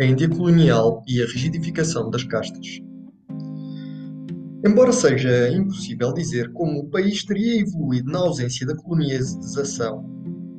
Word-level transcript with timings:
a 0.00 0.04
Índia 0.04 0.28
colonial 0.28 1.02
e 1.06 1.22
a 1.22 1.26
rigidificação 1.26 2.10
das 2.10 2.24
castas. 2.24 2.80
Embora 4.66 4.92
seja 4.92 5.48
impossível 5.50 6.12
dizer 6.12 6.50
como 6.52 6.80
o 6.80 6.90
país 6.90 7.24
teria 7.24 7.60
evoluído 7.60 8.10
na 8.10 8.18
ausência 8.18 8.66
da 8.66 8.74
colonização, 8.74 10.04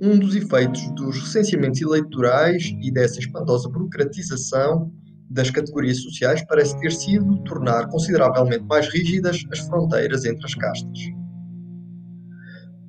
um 0.02 0.18
dos 0.18 0.36
efeitos 0.36 0.89
dos 0.96 1.20
recenseamentos 1.20 1.82
eleitorais 1.82 2.74
e 2.82 2.92
dessa 2.92 3.20
espantosa 3.20 3.68
burocratização 3.68 4.92
das 5.29 5.50
categorias 5.50 6.02
sociais 6.02 6.46
parece 6.47 6.79
ter 6.79 6.92
sido 6.92 7.38
tornar 7.43 7.88
consideravelmente 7.88 8.64
mais 8.65 8.88
rígidas 8.88 9.43
as 9.52 9.60
fronteiras 9.60 10.24
entre 10.24 10.46
as 10.46 10.54
castas. 10.54 11.00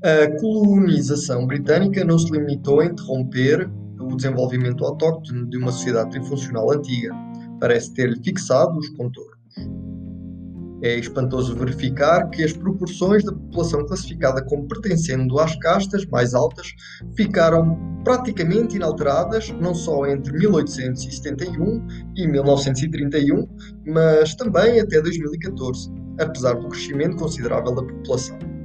A 0.04 0.39
colonização 0.39 1.46
britânica 1.46 2.04
não 2.04 2.18
se 2.18 2.31
limitou 2.31 2.81
a 2.81 2.86
interromper 2.86 3.68
o 4.13 4.17
desenvolvimento 4.17 4.85
autóctone 4.85 5.49
de 5.49 5.57
uma 5.57 5.73
sociedade 5.73 6.11
trifuncional 6.11 6.71
antiga. 6.73 7.11
Parece 7.61 7.93
ter-lhe 7.95 8.23
fixado 8.23 8.79
os 8.79 8.89
contornos. 8.91 9.37
É 10.82 10.99
espantoso 10.99 11.57
verificar 11.57 12.29
que 12.29 12.45
as 12.45 12.53
proporções 12.53 13.25
da 13.25 13.32
população 13.32 13.87
classificada 13.87 14.45
como 14.45 14.69
pertencendo 14.69 15.39
às 15.39 15.57
castas 15.57 16.05
mais 16.07 16.35
altas 16.35 16.69
ficaram 17.17 17.79
praticamente 18.05 18.77
inalteradas, 18.77 19.51
não 19.61 19.75
só 19.75 20.07
entre 20.07 20.32
1871 20.35 21.87
e 22.15 22.27
1931, 22.27 23.49
mas 23.87 24.35
também 24.35 24.79
até 24.79 25.01
2014, 25.01 25.91
apesar 26.21 26.54
do 26.54 26.68
crescimento 26.68 27.17
considerável 27.17 27.75
da 27.75 27.82
população. 27.82 28.56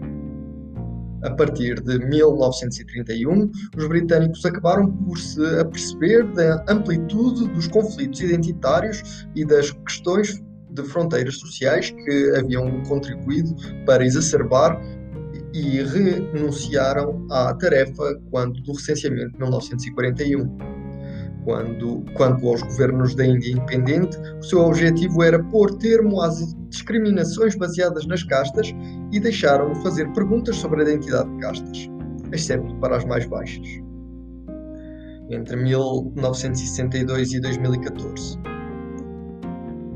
A 1.24 1.30
partir 1.30 1.80
de 1.82 2.00
1931, 2.00 3.52
os 3.78 3.88
britânicos 3.88 4.44
acabaram 4.46 4.92
por 4.92 5.18
se 5.18 5.44
aperceber 5.60 6.26
da 6.34 6.64
amplitude 6.68 7.48
dos 7.50 7.68
conflitos 7.68 8.22
identitários 8.22 9.28
e 9.36 9.46
das 9.46 9.72
questões 9.72 10.42
de 10.72 10.84
fronteiras 10.84 11.38
sociais 11.38 11.92
que 11.92 12.34
haviam 12.38 12.82
contribuído 12.84 13.54
para 13.86 14.06
exacerbar 14.06 14.82
e 15.54 15.84
renunciaram 15.84 17.28
à 17.30 17.54
tarefa 17.54 18.20
quando 18.32 18.62
do 18.62 18.74
recenseamento 18.74 19.34
de 19.34 19.40
1941 19.40 20.81
quando, 21.44 22.04
quanto 22.16 22.48
aos 22.48 22.62
governos 22.62 23.16
da 23.16 23.26
Índia 23.26 23.52
independente, 23.52 24.18
o 24.40 24.44
seu 24.44 24.60
objetivo 24.60 25.24
era 25.24 25.44
pôr 25.46 25.78
termo 25.78 26.22
às 26.22 26.56
discriminações 26.70 27.56
baseadas 27.56 28.06
nas 28.06 28.24
castas 28.24 28.74
e 29.12 29.20
deixaram 29.20 29.74
de 29.74 29.82
fazer 29.82 30.12
perguntas 30.14 30.56
sobre 30.56 30.82
a 30.82 30.84
identidade 30.84 31.30
de 31.32 31.38
castas, 31.40 31.90
exceto 32.32 32.76
para 32.76 32.98
as 32.98 33.06
mais 33.06 33.26
baixas. 33.26 33.68
Entre 35.30 35.56
1962 35.56 37.34
e 37.34 37.40
2014. 37.40 38.40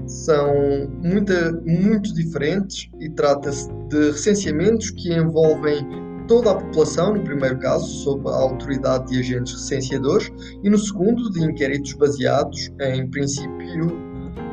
São 0.08 0.54
muito 1.02 2.14
diferentes 2.14 2.90
e 3.00 3.10
trata-se 3.10 3.70
de 3.90 4.12
recenseamentos 4.12 4.92
que 4.92 5.14
envolvem 5.14 6.05
toda 6.28 6.52
a 6.52 6.56
população, 6.56 7.16
no 7.16 7.24
primeiro 7.24 7.58
caso, 7.60 7.86
sob 8.04 8.28
a 8.30 8.36
autoridade 8.36 9.08
de 9.08 9.20
agentes 9.20 9.54
recenseadores, 9.54 10.32
e 10.64 10.70
no 10.70 10.78
segundo, 10.78 11.30
de 11.32 11.44
inquéritos 11.44 11.94
baseados 11.94 12.72
em 12.82 13.10
princípio 13.10 14.06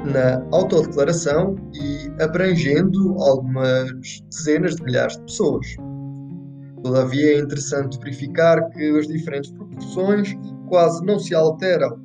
na 0.05 0.45
autodeclaração 0.57 1.57
e 1.75 2.23
abrangendo 2.23 3.17
algumas 3.19 3.91
dezenas 4.31 4.77
de 4.77 4.83
milhares 4.83 5.17
de 5.17 5.23
pessoas. 5.23 5.67
Todavia, 6.83 7.37
é 7.37 7.39
interessante 7.39 7.99
verificar 7.99 8.69
que 8.71 8.99
as 8.99 9.07
diferentes 9.07 9.53
proporções 9.53 10.35
quase 10.69 11.05
não 11.05 11.19
se 11.19 11.35
alteram. 11.35 12.01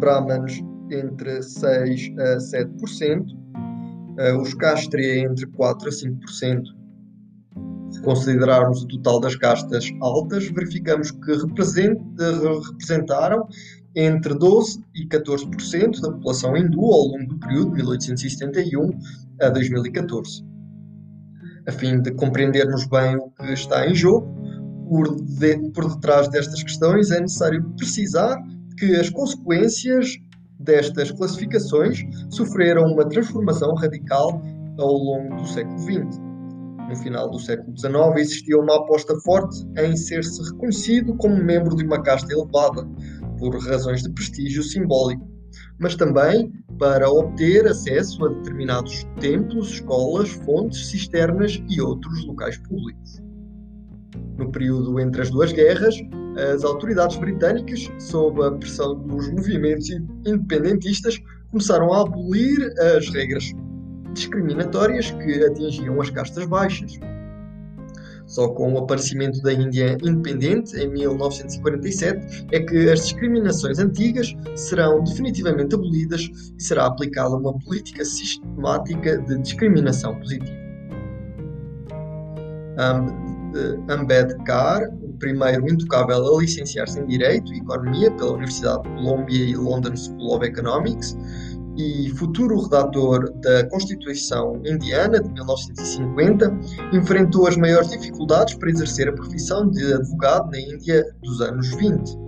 Brahmanes 0.00 0.60
entre 0.90 1.40
6 1.40 2.12
a 2.18 2.36
7%, 2.38 3.24
eh, 4.18 4.36
os 4.36 4.54
Castria 4.54 5.20
entre 5.20 5.46
4 5.46 5.88
a 5.88 5.92
5%, 5.92 6.62
se 7.94 8.02
considerarmos 8.02 8.82
o 8.82 8.88
total 8.88 9.20
das 9.20 9.36
castas 9.36 9.88
altas, 10.00 10.48
verificamos 10.48 11.12
que 11.12 11.32
representaram 11.32 13.46
entre 13.94 14.34
12% 14.34 14.82
e 14.94 15.06
14% 15.06 16.00
da 16.00 16.10
população 16.10 16.56
hindu 16.56 16.80
ao 16.80 17.06
longo 17.06 17.28
do 17.28 17.38
período 17.38 17.70
de 17.70 17.76
1871 17.76 18.90
a 19.40 19.48
2014. 19.48 20.44
A 21.68 21.72
fim 21.72 22.02
de 22.02 22.10
compreendermos 22.12 22.86
bem 22.88 23.16
o 23.16 23.30
que 23.30 23.52
está 23.52 23.88
em 23.88 23.94
jogo, 23.94 24.26
por, 24.88 25.14
de, 25.14 25.70
por 25.70 25.94
detrás 25.94 26.28
destas 26.28 26.62
questões 26.62 27.12
é 27.12 27.20
necessário 27.20 27.62
precisar 27.76 28.36
que 28.76 28.96
as 28.96 29.08
consequências 29.08 30.18
destas 30.58 31.12
classificações 31.12 32.00
sofreram 32.28 32.92
uma 32.92 33.08
transformação 33.08 33.72
radical 33.74 34.42
ao 34.78 34.92
longo 34.92 35.36
do 35.36 35.46
século 35.46 35.78
XX 35.78 36.23
no 36.88 36.96
final 36.96 37.30
do 37.30 37.38
século 37.38 37.76
XIX, 37.76 37.94
existia 38.16 38.58
uma 38.58 38.76
aposta 38.76 39.14
forte 39.20 39.64
em 39.78 39.96
ser-se 39.96 40.42
reconhecido 40.50 41.14
como 41.16 41.36
membro 41.36 41.76
de 41.76 41.84
uma 41.84 42.02
casta 42.02 42.32
elevada, 42.32 42.86
por 43.38 43.56
razões 43.58 44.02
de 44.02 44.10
prestígio 44.12 44.62
simbólico, 44.62 45.28
mas 45.78 45.96
também 45.96 46.52
para 46.78 47.10
obter 47.10 47.66
acesso 47.66 48.24
a 48.24 48.28
determinados 48.28 49.04
templos, 49.20 49.70
escolas, 49.70 50.30
fontes, 50.30 50.86
cisternas 50.86 51.62
e 51.68 51.80
outros 51.80 52.24
locais 52.26 52.56
públicos. 52.58 53.22
No 54.38 54.50
período 54.50 54.98
entre 54.98 55.22
as 55.22 55.30
duas 55.30 55.52
guerras, 55.52 55.94
as 56.54 56.64
autoridades 56.64 57.16
britânicas, 57.16 57.88
sob 57.98 58.42
a 58.44 58.50
pressão 58.52 58.98
dos 59.06 59.30
movimentos 59.30 59.88
independentistas, 60.26 61.18
começaram 61.50 61.92
a 61.92 62.02
abolir 62.02 62.72
as 62.96 63.08
regras 63.10 63.52
discriminatórias 64.14 65.10
que 65.10 65.44
atingiam 65.44 66.00
as 66.00 66.08
castas 66.10 66.46
baixas. 66.46 66.98
Só 68.26 68.48
com 68.48 68.72
o 68.72 68.78
aparecimento 68.78 69.40
da 69.42 69.52
Índia 69.52 69.98
independente, 70.02 70.74
em 70.76 70.90
1947, 70.90 72.46
é 72.52 72.60
que 72.60 72.88
as 72.90 73.00
discriminações 73.04 73.78
antigas 73.78 74.34
serão 74.56 75.04
definitivamente 75.04 75.74
abolidas 75.74 76.22
e 76.22 76.62
será 76.62 76.86
aplicada 76.86 77.36
uma 77.36 77.52
política 77.60 78.04
sistemática 78.04 79.18
de 79.18 79.38
discriminação 79.42 80.18
positiva. 80.18 80.64
Ambedkar, 83.88 84.88
o 85.02 85.12
primeiro 85.18 85.70
intocável 85.70 86.36
a 86.36 86.40
licenciar-se 86.40 86.98
em 86.98 87.06
Direito 87.06 87.52
e 87.52 87.58
Economia 87.58 88.10
pela 88.12 88.32
Universidade 88.32 88.82
de 88.82 89.36
e 89.36 89.54
London 89.54 89.94
School 89.94 90.36
of 90.36 90.44
Economics, 90.44 91.16
e 91.76 92.10
futuro 92.10 92.60
redator 92.60 93.32
da 93.40 93.68
Constituição 93.68 94.60
Indiana 94.64 95.20
de 95.20 95.32
1950, 95.32 96.58
enfrentou 96.92 97.46
as 97.46 97.56
maiores 97.56 97.90
dificuldades 97.90 98.54
para 98.54 98.70
exercer 98.70 99.08
a 99.08 99.12
profissão 99.12 99.68
de 99.68 99.92
advogado 99.92 100.50
na 100.50 100.58
Índia 100.58 101.04
dos 101.22 101.40
anos 101.40 101.74
20 101.76 102.24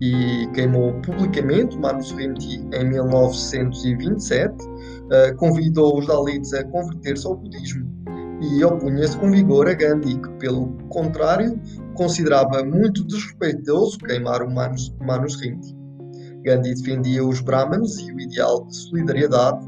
e 0.00 0.46
queimou 0.52 0.92
publicamente 1.02 1.78
Manusmriti 1.78 2.62
em 2.72 2.84
1927, 2.90 4.54
eh, 5.10 5.32
convidou 5.34 5.98
os 5.98 6.06
Dalits 6.06 6.52
a 6.52 6.64
converter-se 6.64 7.26
ao 7.26 7.36
budismo 7.36 7.94
e 8.40 8.62
opunha-se 8.64 9.16
com 9.16 9.30
vigor 9.30 9.68
a 9.68 9.74
Gandhi, 9.74 10.20
que, 10.20 10.28
pelo 10.32 10.72
contrário, 10.88 11.58
considerava 11.94 12.62
muito 12.64 13.04
desrespeitoso 13.04 13.98
queimar 13.98 14.42
o 14.42 14.50
Manus, 14.50 14.92
Manusmriti. 15.00 15.83
Gandhi 16.44 16.74
defendia 16.74 17.24
os 17.24 17.40
Brahmanes 17.40 17.98
e 17.98 18.12
o 18.12 18.20
ideal 18.20 18.66
de 18.66 18.76
solidariedade 18.76 19.66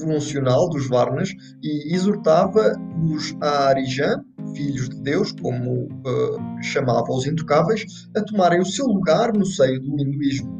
funcional 0.00 0.68
dos 0.68 0.88
Varnas 0.88 1.30
e 1.62 1.94
exortava 1.94 2.74
os 3.10 3.34
Arijan, 3.40 4.22
filhos 4.54 4.90
de 4.90 5.00
Deus, 5.02 5.32
como 5.40 5.84
uh, 5.84 6.62
chamava 6.62 7.10
os 7.10 7.26
intocáveis, 7.26 8.08
a 8.14 8.22
tomarem 8.22 8.60
o 8.60 8.66
seu 8.66 8.86
lugar 8.86 9.32
no 9.32 9.46
seio 9.46 9.80
do 9.80 9.98
hinduísmo. 10.00 10.54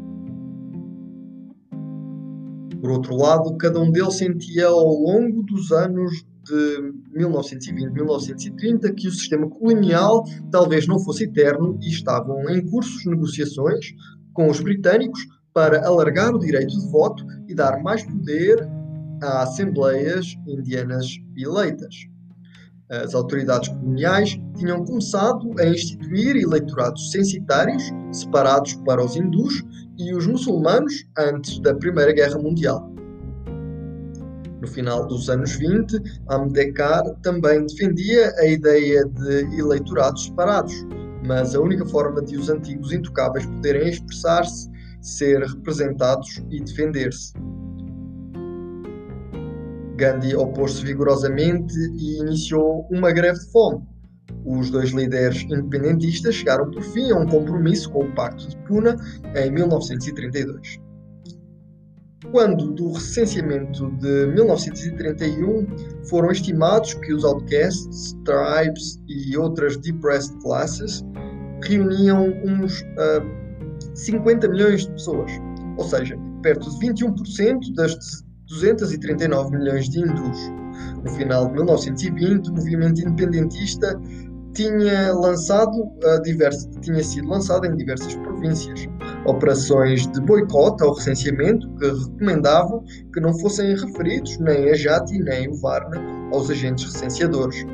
Por 2.80 2.90
outro 2.90 3.16
lado, 3.16 3.56
cada 3.58 3.80
um 3.80 3.90
deles 3.90 4.14
sentia 4.14 4.68
ao 4.68 4.86
longo 4.86 5.42
dos 5.42 5.72
anos 5.72 6.24
de 6.44 6.92
1920-1930 7.18 8.94
que 8.94 9.08
o 9.08 9.10
sistema 9.10 9.48
colonial 9.48 10.24
talvez 10.50 10.86
não 10.86 10.98
fosse 11.00 11.24
eterno 11.24 11.78
e 11.82 11.88
estavam 11.88 12.48
em 12.48 12.64
curso 12.64 13.10
negociações 13.10 13.92
com 14.32 14.48
os 14.48 14.60
britânicos 14.60 15.26
para 15.56 15.86
alargar 15.86 16.34
o 16.34 16.38
direito 16.38 16.78
de 16.78 16.86
voto 16.90 17.24
e 17.48 17.54
dar 17.54 17.82
mais 17.82 18.04
poder 18.04 18.68
a 19.22 19.42
assembleias 19.44 20.36
indianas 20.46 21.18
eleitas. 21.34 22.06
As 22.90 23.14
autoridades 23.14 23.70
coloniais 23.70 24.38
tinham 24.54 24.84
começado 24.84 25.50
a 25.58 25.64
instituir 25.64 26.36
eleitorados 26.36 27.10
censitários 27.10 27.82
separados 28.12 28.74
para 28.84 29.02
os 29.02 29.16
hindus 29.16 29.64
e 29.96 30.14
os 30.14 30.26
muçulmanos 30.26 31.06
antes 31.18 31.58
da 31.60 31.74
Primeira 31.74 32.12
Guerra 32.12 32.38
Mundial. 32.38 32.92
No 34.60 34.68
final 34.68 35.06
dos 35.06 35.30
anos 35.30 35.52
20, 35.52 36.02
Ambedkar 36.30 37.02
também 37.22 37.64
defendia 37.64 38.30
a 38.40 38.46
ideia 38.46 39.06
de 39.06 39.58
eleitorados 39.58 40.26
separados, 40.26 40.74
mas 41.26 41.54
a 41.54 41.60
única 41.62 41.86
forma 41.86 42.20
de 42.20 42.36
os 42.36 42.50
antigos 42.50 42.92
intocáveis 42.92 43.46
poderem 43.46 43.88
expressar-se, 43.88 44.75
ser 45.06 45.40
representados 45.42 46.42
e 46.50 46.60
defender-se. 46.60 47.32
Gandhi 49.96 50.34
opôs-se 50.34 50.84
vigorosamente 50.84 51.74
e 51.96 52.18
iniciou 52.18 52.86
uma 52.90 53.12
greve 53.12 53.38
de 53.38 53.50
fome. 53.50 53.82
Os 54.44 54.68
dois 54.70 54.90
líderes 54.90 55.42
independentistas 55.42 56.34
chegaram 56.34 56.70
por 56.70 56.82
fim 56.82 57.10
a 57.12 57.18
um 57.18 57.26
compromisso 57.26 57.90
com 57.90 58.04
o 58.04 58.14
Pacto 58.14 58.48
de 58.48 58.56
Puna 58.58 58.96
em 59.34 59.50
1932. 59.50 60.78
Quando 62.32 62.72
do 62.72 62.92
recenseamento 62.92 63.90
de 63.98 64.26
1931 64.26 65.66
foram 66.08 66.30
estimados 66.30 66.94
que 66.94 67.14
os 67.14 67.24
outcasts, 67.24 68.16
tribes 68.24 69.00
e 69.08 69.36
outras 69.36 69.76
depressed 69.76 70.36
classes 70.42 71.04
reuniam 71.62 72.28
uns 72.44 72.80
uh, 72.82 73.45
50 73.96 74.48
milhões 74.48 74.82
de 74.82 74.92
pessoas, 74.92 75.32
ou 75.76 75.84
seja, 75.84 76.16
perto 76.42 76.70
de 76.70 76.86
21% 76.86 77.74
das 77.74 78.24
239 78.48 79.56
milhões 79.56 79.88
de 79.88 80.00
hindus. 80.00 80.38
No 81.02 81.10
final 81.12 81.46
de 81.46 81.54
1920, 81.54 82.50
o 82.50 82.54
movimento 82.54 83.00
independentista 83.00 84.00
tinha 84.54 85.12
lançado 85.12 85.82
uh, 85.82 86.22
diversos, 86.22 86.66
tinha 86.80 87.02
sido 87.02 87.28
lançado 87.28 87.66
em 87.66 87.76
diversas 87.76 88.14
províncias 88.16 88.88
operações 89.26 90.06
de 90.06 90.20
boicote 90.20 90.82
ao 90.82 90.94
recenseamento 90.94 91.68
que 91.76 91.86
recomendavam 91.86 92.82
que 93.12 93.20
não 93.20 93.38
fossem 93.38 93.76
referidos 93.76 94.38
nem 94.38 94.70
a 94.70 94.74
Jati 94.74 95.18
nem 95.18 95.48
o 95.48 95.56
Varna 95.56 96.00
aos 96.32 96.48
agentes 96.50 96.84
recenseadores. 96.84 97.64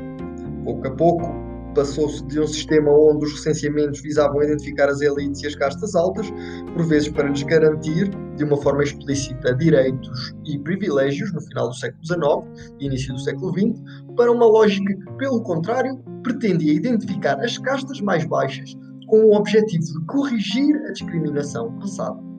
Pouco 0.65 0.87
a 0.87 0.91
pouco, 0.91 1.42
passou-se 1.73 2.23
de 2.25 2.39
um 2.39 2.47
sistema 2.47 2.91
onde 2.91 3.25
os 3.25 3.33
recenseamentos 3.33 4.01
visavam 4.01 4.41
identificar 4.43 4.89
as 4.89 5.01
elites 5.01 5.41
e 5.41 5.47
as 5.47 5.55
castas 5.55 5.95
altas, 5.95 6.31
por 6.73 6.85
vezes 6.85 7.09
para 7.09 7.29
lhes 7.29 7.43
garantir, 7.43 8.09
de 8.35 8.43
uma 8.43 8.57
forma 8.57 8.83
explícita, 8.83 9.55
direitos 9.55 10.33
e 10.45 10.57
privilégios 10.59 11.31
no 11.33 11.41
final 11.41 11.69
do 11.69 11.75
século 11.75 12.05
XIX 12.05 12.73
e 12.79 12.85
início 12.85 13.13
do 13.13 13.19
século 13.19 13.53
XX, 13.53 13.81
para 14.15 14.31
uma 14.31 14.45
lógica 14.45 14.93
que, 14.93 15.11
pelo 15.17 15.41
contrário, 15.43 15.97
pretendia 16.23 16.73
identificar 16.73 17.39
as 17.41 17.57
castas 17.57 17.99
mais 18.01 18.25
baixas 18.25 18.75
com 19.07 19.25
o 19.25 19.35
objetivo 19.35 19.83
de 19.83 20.05
corrigir 20.05 20.75
a 20.87 20.91
discriminação 20.91 21.77
passada. 21.79 22.32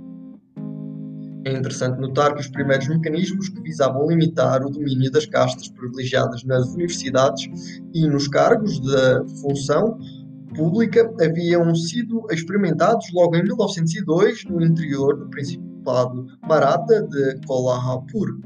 É 1.46 1.52
interessante 1.52 2.00
notar 2.00 2.34
que 2.34 2.40
os 2.40 2.48
primeiros 2.48 2.88
mecanismos 2.88 3.50
que 3.50 3.60
visavam 3.60 4.08
limitar 4.08 4.64
o 4.64 4.70
domínio 4.70 5.10
das 5.10 5.26
castas 5.26 5.68
privilegiadas 5.68 6.42
nas 6.44 6.66
universidades 6.68 7.82
e 7.92 8.08
nos 8.08 8.28
cargos 8.28 8.80
da 8.80 9.22
função 9.42 9.98
pública 10.56 11.12
haviam 11.20 11.74
sido 11.74 12.26
experimentados 12.30 13.12
logo 13.12 13.36
em 13.36 13.42
1902 13.42 14.44
no 14.44 14.64
interior 14.64 15.18
do 15.18 15.28
Principado 15.28 16.26
Maratha 16.48 17.02
de 17.02 17.38
Kolhapur. 17.46 18.40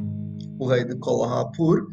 O 0.59 0.67
rei 0.67 0.85
de 0.85 0.97
Kolhapur 0.97 1.87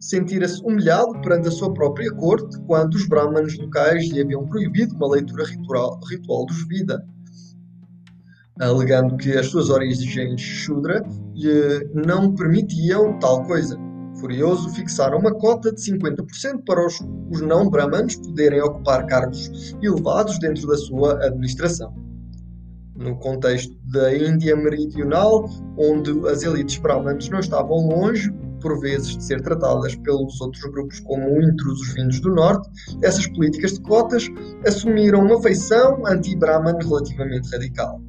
sentira-se 0.00 0.60
humilhado 0.64 1.12
perante 1.20 1.46
a 1.46 1.52
sua 1.52 1.72
própria 1.72 2.10
corte 2.14 2.58
quando 2.66 2.94
os 2.94 3.06
brahmanes 3.06 3.56
locais 3.56 4.08
lhe 4.08 4.20
haviam 4.20 4.44
proibido 4.48 4.96
uma 4.96 5.12
leitura 5.12 5.44
ritual, 5.44 6.00
ritual 6.10 6.44
dos 6.46 6.66
Vida 6.66 7.06
alegando 8.60 9.16
que 9.16 9.32
as 9.32 9.46
suas 9.46 9.70
origens 9.70 10.40
Shudra 10.40 11.02
lhe 11.34 11.88
não 11.94 12.34
permitiam 12.34 13.18
tal 13.18 13.44
coisa. 13.44 13.76
Furioso, 14.20 14.70
fixaram 14.70 15.18
uma 15.18 15.32
cota 15.32 15.72
de 15.72 15.80
50% 15.80 16.64
para 16.66 16.84
os, 16.84 17.00
os 17.30 17.40
não-brahmanes 17.40 18.16
poderem 18.16 18.60
ocupar 18.60 19.06
cargos 19.06 19.76
elevados 19.80 20.38
dentro 20.40 20.66
da 20.66 20.76
sua 20.76 21.24
administração. 21.24 21.94
No 22.96 23.16
contexto 23.18 23.72
da 23.92 24.12
Índia 24.12 24.56
Meridional, 24.56 25.48
onde 25.78 26.10
as 26.28 26.42
elites 26.42 26.78
brahmanes 26.78 27.28
não 27.28 27.38
estavam 27.38 27.86
longe, 27.86 28.28
por 28.60 28.80
vezes, 28.80 29.16
de 29.16 29.22
ser 29.22 29.40
tratadas 29.40 29.94
pelos 29.96 30.40
outros 30.40 30.64
grupos 30.64 30.98
como 31.00 31.40
intrusos 31.40 31.94
vindos 31.94 32.18
do 32.18 32.34
norte, 32.34 32.68
essas 33.04 33.28
políticas 33.28 33.74
de 33.74 33.82
cotas 33.82 34.26
assumiram 34.66 35.20
uma 35.20 35.40
feição 35.40 36.04
anti-Brahman 36.04 36.76
relativamente 36.82 37.48
radical. 37.52 38.00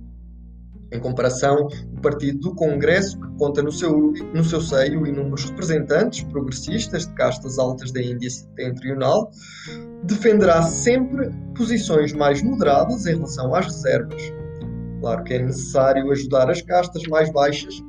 Em 0.91 1.00
comparação, 1.00 1.68
o 1.97 2.01
Partido 2.01 2.39
do 2.39 2.56
Congresso, 2.56 3.19
que 3.19 3.27
conta 3.38 3.62
no 3.62 3.71
seu, 3.71 4.12
no 4.33 4.44
seu 4.44 4.59
seio 4.59 5.06
inúmeros 5.06 5.45
representantes 5.45 6.24
progressistas 6.24 7.06
de 7.06 7.13
castas 7.13 7.59
altas 7.59 7.91
da 7.91 8.01
Índia 8.01 8.30
Setentrional, 8.30 9.30
defenderá 10.03 10.63
sempre 10.63 11.30
posições 11.56 12.13
mais 12.13 12.41
moderadas 12.41 13.06
em 13.06 13.15
relação 13.15 13.53
às 13.53 13.68
reservas. 13.68 14.21
Claro 15.01 15.24
que 15.24 15.33
é 15.36 15.44
necessário 15.44 16.12
ajudar 16.12 16.50
as 16.50 16.62
castas 16.62 17.03
mais 17.03 17.31
baixas 17.31 17.81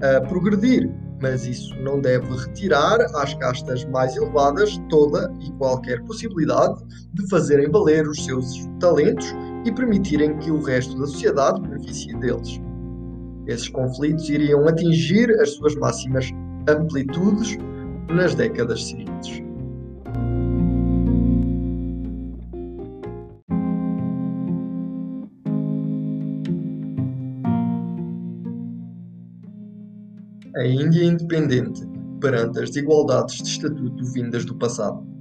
a 0.00 0.20
progredir, 0.20 0.88
mas 1.20 1.46
isso 1.46 1.74
não 1.80 2.00
deve 2.00 2.26
retirar 2.36 3.00
às 3.16 3.34
castas 3.34 3.84
mais 3.86 4.16
elevadas 4.16 4.78
toda 4.88 5.32
e 5.40 5.50
qualquer 5.52 6.00
possibilidade 6.04 6.80
de 7.14 7.28
fazerem 7.28 7.70
valer 7.70 8.06
os 8.06 8.24
seus 8.24 8.68
talentos 8.78 9.26
e 9.64 9.72
permitirem 9.72 10.36
que 10.38 10.50
o 10.50 10.62
resto 10.62 10.98
da 10.98 11.06
sociedade 11.06 11.60
beneficie 11.60 12.14
deles. 12.18 12.60
Esses 13.46 13.68
conflitos 13.68 14.28
iriam 14.28 14.66
atingir 14.66 15.30
as 15.40 15.54
suas 15.54 15.74
máximas 15.76 16.30
amplitudes 16.68 17.56
nas 18.08 18.34
décadas 18.34 18.84
seguintes. 18.84 19.42
A 30.56 30.66
Índia 30.66 31.04
independente 31.04 31.82
perante 32.20 32.60
as 32.60 32.70
desigualdades 32.70 33.42
de 33.42 33.48
estatuto 33.48 34.04
vindas 34.12 34.44
do 34.46 34.54
passado. 34.54 35.13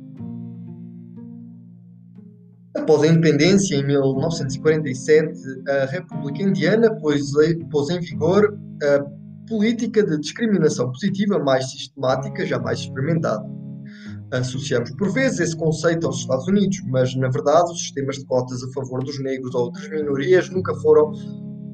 Após 2.76 3.04
a 3.04 3.08
independência, 3.08 3.76
em 3.76 3.86
1947, 3.86 5.40
a 5.70 5.86
República 5.86 6.42
Indiana 6.42 6.94
pôs, 6.96 7.32
pôs 7.70 7.90
em 7.90 8.00
vigor 8.00 8.58
a 8.82 9.06
política 9.48 10.04
de 10.04 10.20
discriminação 10.20 10.92
positiva 10.92 11.38
mais 11.38 11.70
sistemática 11.70 12.46
jamais 12.46 12.80
experimentada. 12.80 13.46
Associamos 14.32 14.90
por 14.92 15.14
vezes 15.14 15.40
esse 15.40 15.56
conceito 15.56 16.08
aos 16.08 16.18
Estados 16.18 16.48
Unidos, 16.48 16.82
mas 16.88 17.16
na 17.16 17.30
verdade 17.30 17.72
os 17.72 17.80
sistemas 17.80 18.16
de 18.16 18.26
cotas 18.26 18.64
a 18.64 18.72
favor 18.72 19.04
dos 19.04 19.22
negros 19.22 19.54
ou 19.54 19.66
outras 19.66 19.88
minorias 19.90 20.50
nunca 20.50 20.74
foram 20.76 21.12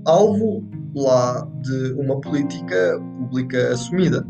alvo 0.06 0.68
lá 0.94 1.48
de 1.62 1.94
uma 1.94 2.20
política 2.20 3.00
pública 3.18 3.72
assumida. 3.72 4.28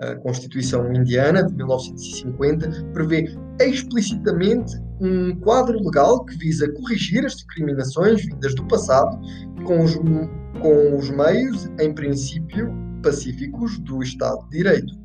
A 0.00 0.14
Constituição 0.16 0.92
Indiana 0.92 1.42
de 1.42 1.54
1950 1.54 2.84
prevê 2.92 3.34
explicitamente 3.60 4.76
um 5.02 5.34
quadro 5.40 5.82
legal 5.82 6.24
que 6.24 6.36
visa 6.38 6.70
corrigir 6.72 7.26
as 7.26 7.34
discriminações 7.34 8.24
vindas 8.24 8.54
do 8.54 8.64
passado 8.68 9.18
com 9.64 9.82
os, 9.82 9.96
com 9.96 10.96
os 10.96 11.10
meios, 11.10 11.68
em 11.80 11.92
princípio, 11.92 12.72
pacíficos 13.02 13.80
do 13.80 14.00
Estado 14.00 14.44
de 14.44 14.58
Direito. 14.58 15.02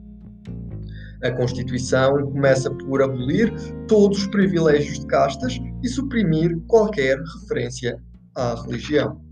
A 1.23 1.31
Constituição 1.31 2.31
começa 2.31 2.69
por 2.69 3.01
abolir 3.01 3.51
todos 3.87 4.19
os 4.19 4.27
privilégios 4.27 4.99
de 4.99 5.07
castas 5.07 5.59
e 5.83 5.89
suprimir 5.89 6.55
qualquer 6.67 7.17
referência 7.41 7.99
à 8.35 8.53
religião. 8.53 9.26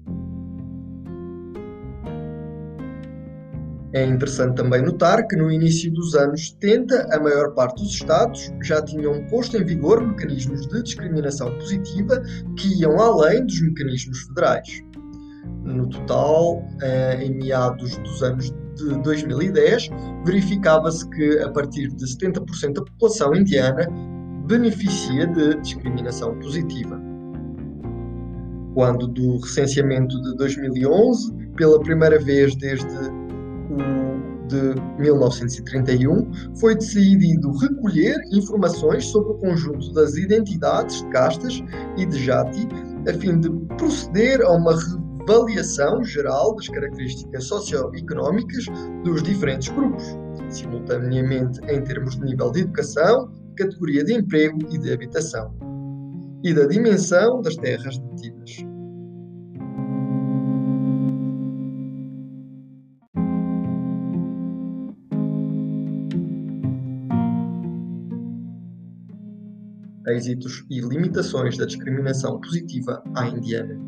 É 3.96 4.04
interessante 4.04 4.58
também 4.58 4.82
notar 4.82 5.26
que 5.26 5.38
no 5.38 5.50
início 5.50 5.90
dos 5.94 6.16
anos 6.16 6.50
70, 6.50 7.16
a 7.16 7.18
maior 7.18 7.54
parte 7.54 7.82
dos 7.82 7.94
Estados 7.94 8.52
já 8.62 8.82
tinham 8.82 9.26
posto 9.28 9.56
em 9.56 9.64
vigor 9.64 10.06
mecanismos 10.06 10.68
de 10.68 10.84
discriminação 10.84 11.58
positiva 11.58 12.22
que 12.58 12.82
iam 12.82 13.00
além 13.00 13.46
dos 13.46 13.62
mecanismos 13.62 14.20
federais. 14.24 14.84
No 15.64 15.88
total, 15.88 16.62
eh, 16.82 17.24
em 17.24 17.38
meados 17.38 17.96
dos 18.00 18.22
anos 18.22 18.54
de 18.76 19.02
2010, 19.02 19.88
verificava-se 20.26 21.10
que 21.12 21.40
a 21.40 21.50
partir 21.52 21.88
de 21.88 22.06
70% 22.06 22.74
da 22.74 22.82
população 22.82 23.34
indiana 23.34 23.88
beneficia 24.46 25.26
de 25.26 25.56
discriminação 25.62 26.38
positiva. 26.40 27.02
Quando 28.74 29.08
do 29.08 29.38
recenseamento 29.38 30.22
de 30.22 30.36
2011, 30.36 31.34
pela 31.56 31.80
primeira 31.80 32.20
vez 32.20 32.54
desde 32.58 33.25
de 34.48 34.76
1931, 35.00 36.32
foi 36.60 36.76
decidido 36.76 37.52
recolher 37.58 38.16
informações 38.32 39.06
sobre 39.06 39.32
o 39.32 39.36
conjunto 39.36 39.92
das 39.94 40.16
identidades 40.16 41.02
de 41.02 41.10
castas 41.10 41.64
e 41.98 42.06
de 42.06 42.24
jati, 42.24 42.68
a 43.10 43.14
fim 43.14 43.40
de 43.40 43.50
proceder 43.78 44.42
a 44.42 44.52
uma 44.52 44.76
reavaliação 45.28 46.04
geral 46.04 46.56
das 46.56 46.68
características 46.70 47.46
socioeconómicas 47.46 48.66
dos 49.04 49.24
diferentes 49.24 49.70
grupos, 49.70 50.04
simultaneamente 50.50 51.60
em 51.68 51.82
termos 51.82 52.16
de 52.16 52.26
nível 52.26 52.52
de 52.52 52.62
educação, 52.62 53.32
categoria 53.58 54.04
de 54.04 54.14
emprego 54.14 54.60
e 54.72 54.78
de 54.78 54.94
habitação. 54.94 55.54
e 56.44 56.54
da 56.54 56.68
dimensão 56.68 57.42
das 57.42 57.56
terras 57.56 57.98
detidas. 57.98 58.75
Êxitos 70.08 70.66
e 70.70 70.80
limitações 70.80 71.58
da 71.58 71.66
discriminação 71.66 72.40
positiva 72.40 73.04
à 73.16 73.28
indiana. 73.28 73.80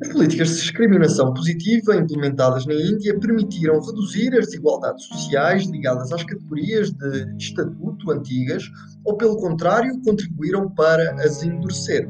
As 0.00 0.08
políticas 0.12 0.50
de 0.50 0.54
discriminação 0.60 1.34
positiva 1.34 1.96
implementadas 1.96 2.64
na 2.66 2.74
Índia 2.74 3.18
permitiram 3.18 3.80
reduzir 3.80 4.32
as 4.38 4.46
desigualdades 4.46 5.04
sociais 5.06 5.66
ligadas 5.66 6.12
às 6.12 6.22
categorias 6.22 6.92
de 6.92 7.36
estatuto 7.36 8.12
antigas 8.12 8.62
ou, 9.04 9.16
pelo 9.16 9.36
contrário, 9.38 10.00
contribuíram 10.02 10.70
para 10.70 11.14
as 11.14 11.42
endurecer. 11.42 12.08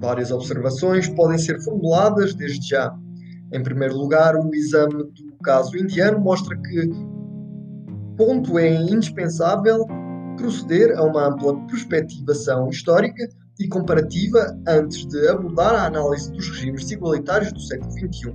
Várias 0.00 0.30
observações 0.30 1.08
podem 1.10 1.36
ser 1.36 1.60
formuladas 1.62 2.34
desde 2.34 2.68
já. 2.68 2.96
Em 3.52 3.62
primeiro 3.62 3.96
lugar, 3.96 4.36
o 4.36 4.54
exame 4.54 4.94
do 4.94 5.36
caso 5.42 5.76
indiano 5.76 6.18
mostra 6.20 6.56
que 6.56 6.88
ponto 8.16 8.58
é 8.58 8.74
indispensável 8.74 9.86
proceder 10.38 10.96
a 10.96 11.02
uma 11.02 11.28
ampla 11.28 11.54
perspectivação 11.66 12.68
histórica 12.70 13.28
e 13.58 13.68
comparativa 13.68 14.56
antes 14.66 15.04
de 15.06 15.28
abordar 15.28 15.74
a 15.74 15.86
análise 15.86 16.30
dos 16.32 16.48
regimes 16.48 16.84
desigualitários 16.84 17.52
do 17.52 17.60
século 17.60 17.90
XXI. 17.90 18.34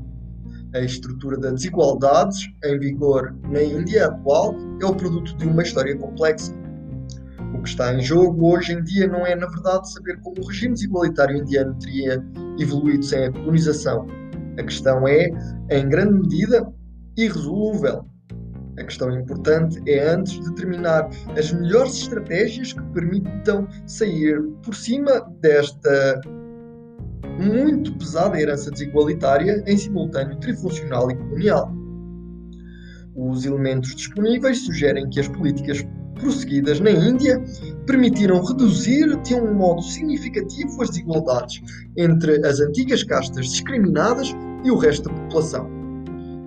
A 0.75 0.79
estrutura 0.79 1.38
das 1.38 1.53
desigualdades 1.53 2.48
em 2.63 2.79
vigor 2.79 3.33
na 3.50 3.62
Índia 3.62 4.07
atual 4.07 4.55
é 4.81 4.86
o 4.86 4.95
produto 4.95 5.36
de 5.38 5.48
uma 5.48 5.63
história 5.63 5.98
complexa. 5.98 6.53
O 7.55 7.62
que 7.62 7.69
está 7.69 7.93
em 7.93 8.01
jogo 8.01 8.53
hoje 8.53 8.74
em 8.74 8.83
dia 8.83 9.07
não 9.07 9.25
é, 9.25 9.36
na 9.36 9.48
verdade, 9.48 9.91
saber 9.91 10.19
como 10.22 10.41
o 10.41 10.48
regime 10.48 10.74
desigualitário 10.74 11.38
indiano 11.38 11.77
teria 11.79 12.24
evoluído 12.60 13.05
sem 13.05 13.25
a 13.25 13.31
colonização. 13.31 14.07
A 14.57 14.63
questão 14.63 15.07
é, 15.07 15.29
em 15.69 15.88
grande 15.88 16.13
medida, 16.13 16.67
irresolúvel 17.15 18.05
a 18.77 18.83
questão 18.83 19.11
importante 19.11 19.81
é 19.87 20.09
antes 20.09 20.39
determinar 20.49 21.09
as 21.37 21.51
melhores 21.51 21.93
estratégias 21.95 22.73
que 22.73 22.81
permitam 22.93 23.67
sair 23.85 24.41
por 24.63 24.73
cima 24.75 25.21
desta 25.41 26.21
muito 27.39 27.95
pesada 27.97 28.39
herança 28.39 28.71
desigualitária 28.71 29.63
em 29.65 29.77
simultâneo 29.77 30.37
trifuncional 30.39 31.09
e 31.09 31.15
colonial. 31.15 31.71
Os 33.15 33.45
elementos 33.45 33.95
disponíveis 33.95 34.65
sugerem 34.65 35.09
que 35.09 35.19
as 35.19 35.27
políticas 35.27 35.85
prosseguidas 36.15 36.79
na 36.79 36.91
Índia 36.91 37.43
permitiram 37.85 38.43
reduzir 38.43 39.15
de 39.21 39.35
um 39.35 39.53
modo 39.53 39.81
significativo 39.81 40.81
as 40.81 40.89
desigualdades 40.89 41.61
entre 41.97 42.45
as 42.45 42.59
antigas 42.59 43.03
castas 43.03 43.47
discriminadas 43.47 44.29
e 44.63 44.71
o 44.71 44.77
resto 44.77 45.09
da 45.09 45.15
população 45.15 45.82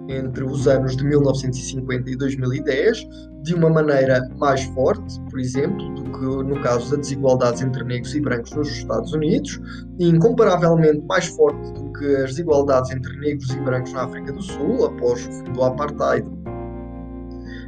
entre 0.08 0.44
os 0.44 0.66
anos 0.66 0.96
de 0.96 1.04
1950 1.04 2.10
e 2.10 2.16
2010 2.16 3.06
de 3.42 3.54
uma 3.54 3.70
maneira 3.70 4.28
mais 4.38 4.64
forte, 4.66 5.20
por 5.30 5.38
exemplo, 5.38 5.94
do 5.94 6.04
que 6.04 6.24
no 6.24 6.60
caso 6.62 6.90
das 6.90 7.00
desigualdades 7.00 7.62
entre 7.62 7.84
negros 7.84 8.14
e 8.14 8.20
brancos 8.20 8.52
nos 8.52 8.68
Estados 8.68 9.12
Unidos, 9.12 9.60
e 9.98 10.08
incomparavelmente 10.08 11.04
mais 11.06 11.26
forte 11.26 11.72
do 11.72 11.92
que 11.92 12.06
as 12.16 12.30
desigualdades 12.30 12.90
entre 12.90 13.16
negros 13.18 13.50
e 13.50 13.60
brancos 13.60 13.92
na 13.92 14.04
África 14.04 14.32
do 14.32 14.42
Sul 14.42 14.86
após 14.86 15.26
o 15.26 15.32
fim 15.32 15.52
do 15.52 15.62
apartheid. 15.62 16.28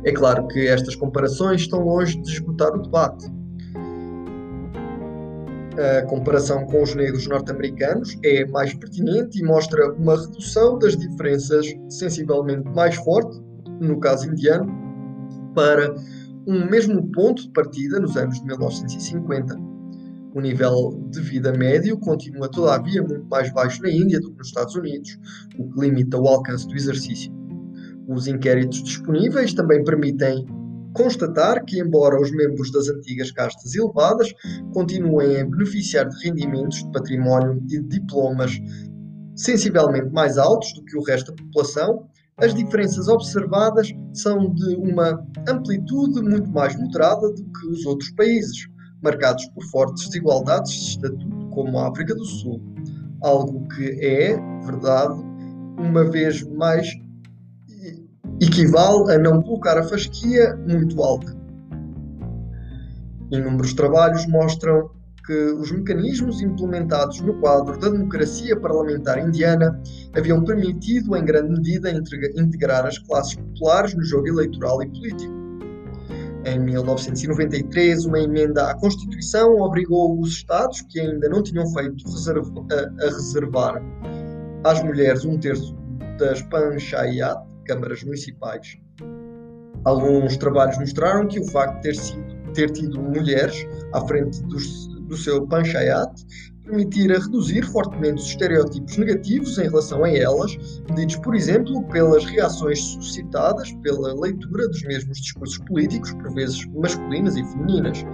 É 0.04 0.12
claro 0.12 0.47
que 0.49 0.66
estas 0.66 0.95
comparações 0.97 1.62
estão 1.62 1.80
longe 1.80 2.21
de 2.21 2.33
esgotar 2.33 2.75
o 2.75 2.83
debate 2.83 3.38
a 5.78 6.02
comparação 6.02 6.66
com 6.66 6.82
os 6.82 6.94
negros 6.94 7.28
norte-americanos 7.28 8.18
é 8.25 8.44
mais 8.47 8.75
pertinente 8.75 9.38
e 9.38 9.44
mostra 9.44 9.92
uma 9.94 10.20
redução 10.20 10.76
das 10.78 10.97
diferenças 10.97 11.66
sensivelmente 11.88 12.68
mais 12.70 12.97
forte, 12.97 13.40
no 13.80 14.00
caso 14.00 14.28
indiano, 14.28 14.66
para 15.54 15.94
um 16.47 16.68
mesmo 16.68 17.06
ponto 17.12 17.42
de 17.42 17.50
partida 17.52 18.00
nos 18.00 18.16
anos 18.16 18.40
de 18.40 18.47
1950. 18.47 19.56
O 20.35 20.40
nível 20.40 21.00
de 21.11 21.20
vida 21.20 21.52
médio 21.52 21.97
continua 21.99 22.50
todavia 22.50 23.02
muito 23.02 23.26
mais 23.28 23.52
baixo 23.52 23.80
na 23.82 23.90
Índia 23.90 24.20
do 24.20 24.32
que 24.32 24.38
nos 24.38 24.49
Estados 24.49 24.75
Unidos, 24.75 25.16
o 25.58 25.68
que 25.68 25.80
limita 25.80 26.18
o 26.18 26.26
alcance 26.26 26.66
do 26.66 26.75
exercício. 26.75 27.32
Os 28.08 28.26
inquéritos 28.26 28.82
disponíveis 28.82 29.54
também 29.54 29.85
permitem 29.85 30.44
constatar 30.99 31.64
que, 31.64 31.81
embora 31.81 32.21
os 32.21 32.33
membros 32.33 32.73
das 32.73 32.88
antigas 32.88 33.31
castas 33.31 33.75
elevadas 33.76 34.35
continuem 34.75 35.40
a 35.40 35.47
beneficiar 35.47 36.09
de 36.09 36.28
rendimentos 36.28 36.83
de 36.83 36.90
património 36.90 37.57
e 37.57 37.61
de 37.61 37.83
diplomas 37.85 38.59
sensivelmente 39.37 40.11
mais 40.11 40.37
altos 40.37 40.73
do 40.75 40.85
que 40.85 40.99
o 40.99 41.02
resto 41.02 41.33
da 41.33 41.43
população, 41.43 42.09
as 42.38 42.52
diferenças 42.52 43.07
observadas 43.07 43.88
são 44.12 44.52
de 44.52 44.75
uma 44.76 45.25
amplitude 45.49 46.21
muito 46.21 46.50
mais 46.50 46.76
moderada 46.76 47.28
do 47.28 47.45
que 47.45 47.67
os 47.69 47.87
outros 47.87 48.11
países, 48.12 48.67
marcados 49.00 49.47
por 49.55 49.64
fortes 49.67 50.07
desigualdades 50.09 50.73
de 50.73 50.88
estatuto, 50.90 51.49
como 51.50 51.78
a 51.78 51.88
África 51.88 52.14
do 52.14 52.25
Sul. 52.25 52.61
Algo 53.23 53.67
que 53.69 54.05
é, 54.05 54.37
verdade, 54.64 55.21
uma 55.78 56.05
vez 56.05 56.43
mais 56.43 56.88
equivale 58.40 59.12
a 59.12 59.18
não 59.18 59.42
colocar 59.42 59.78
a 59.78 59.83
fasquia 59.83 60.57
muito 60.66 61.02
alta. 61.02 61.37
Inúmeros 63.30 63.75
trabalhos 63.75 64.26
mostram 64.26 64.90
que 65.26 65.35
os 65.35 65.71
mecanismos 65.71 66.40
implementados 66.40 67.21
no 67.21 67.35
quadro 67.35 67.78
da 67.78 67.90
democracia 67.90 68.59
parlamentar 68.59 69.18
indiana 69.18 69.78
haviam 70.16 70.42
permitido, 70.42 71.14
em 71.14 71.23
grande 71.23 71.50
medida, 71.50 71.90
integrar 71.90 72.87
as 72.87 72.99
classes 72.99 73.35
populares 73.35 73.95
no 73.95 74.02
jogo 74.02 74.28
eleitoral 74.28 74.83
e 74.83 74.87
político. 74.88 75.38
Em 76.47 76.59
1993, 76.59 78.07
uma 78.07 78.21
emenda 78.21 78.71
à 78.71 78.75
Constituição 78.76 79.61
obrigou 79.61 80.18
os 80.18 80.30
Estados, 80.30 80.80
que 80.83 80.99
ainda 80.99 81.28
não 81.28 81.42
tinham 81.42 81.66
feito 81.75 82.04
a, 82.09 83.04
reservar 83.04 83.83
às 84.64 84.83
mulheres 84.83 85.26
um 85.26 85.37
terço 85.38 85.76
das 86.18 86.40
panchayat, 86.42 87.38
câmaras 87.68 88.02
municipais. 88.02 88.78
Alguns 89.84 90.37
trabalhos 90.37 90.78
mostraram 90.78 91.28
que 91.28 91.38
o 91.38 91.46
facto 91.50 91.76
de 91.76 91.82
ter, 91.82 91.94
sido, 91.94 92.52
ter 92.54 92.70
tido 92.70 93.00
mulheres 93.00 93.66
à 93.92 94.00
frente 94.06 94.42
dos, 94.44 94.88
do 95.06 95.16
seu 95.16 95.46
panchayat 95.46 96.12
permitira 96.64 97.18
reduzir 97.18 97.64
fortemente 97.64 98.20
os 98.20 98.26
estereótipos 98.26 98.96
negativos 98.98 99.58
em 99.58 99.62
relação 99.62 100.04
a 100.04 100.10
elas, 100.10 100.56
medidos, 100.88 101.16
por 101.16 101.34
exemplo, 101.34 101.82
pelas 101.84 102.25
reações 102.26 102.78
suscitadas 102.78 103.72
pela 103.82 104.12
leitura 104.20 104.68
dos 104.68 104.82
mesmos 104.82 105.18
discursos 105.18 105.58
políticos, 105.58 106.12
por 106.12 106.34
vezes 106.34 106.66
masculinas 106.75 107.37
e 107.37 107.44
femininas, 107.44 108.04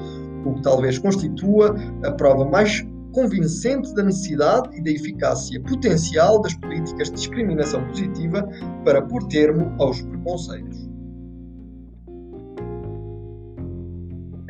o 0.45 0.55
que 0.55 0.63
talvez 0.63 0.99
constitua 0.99 1.75
a 2.05 2.13
prova 2.13 2.45
mais 2.45 2.87
convincente 3.15 3.95
da 3.95 4.03
necessidade 4.03 4.77
e 4.77 4.83
da 4.83 4.91
eficácia 4.91 5.61
potencial 5.63 6.43
das 6.43 6.55
políticas 6.55 7.09
de 7.09 7.15
discriminação 7.15 7.87
positiva 7.87 8.47
para 8.85 9.01
pôr 9.03 9.27
termo 9.29 9.73
aos 9.79 10.03
preconceitos. 10.03 10.91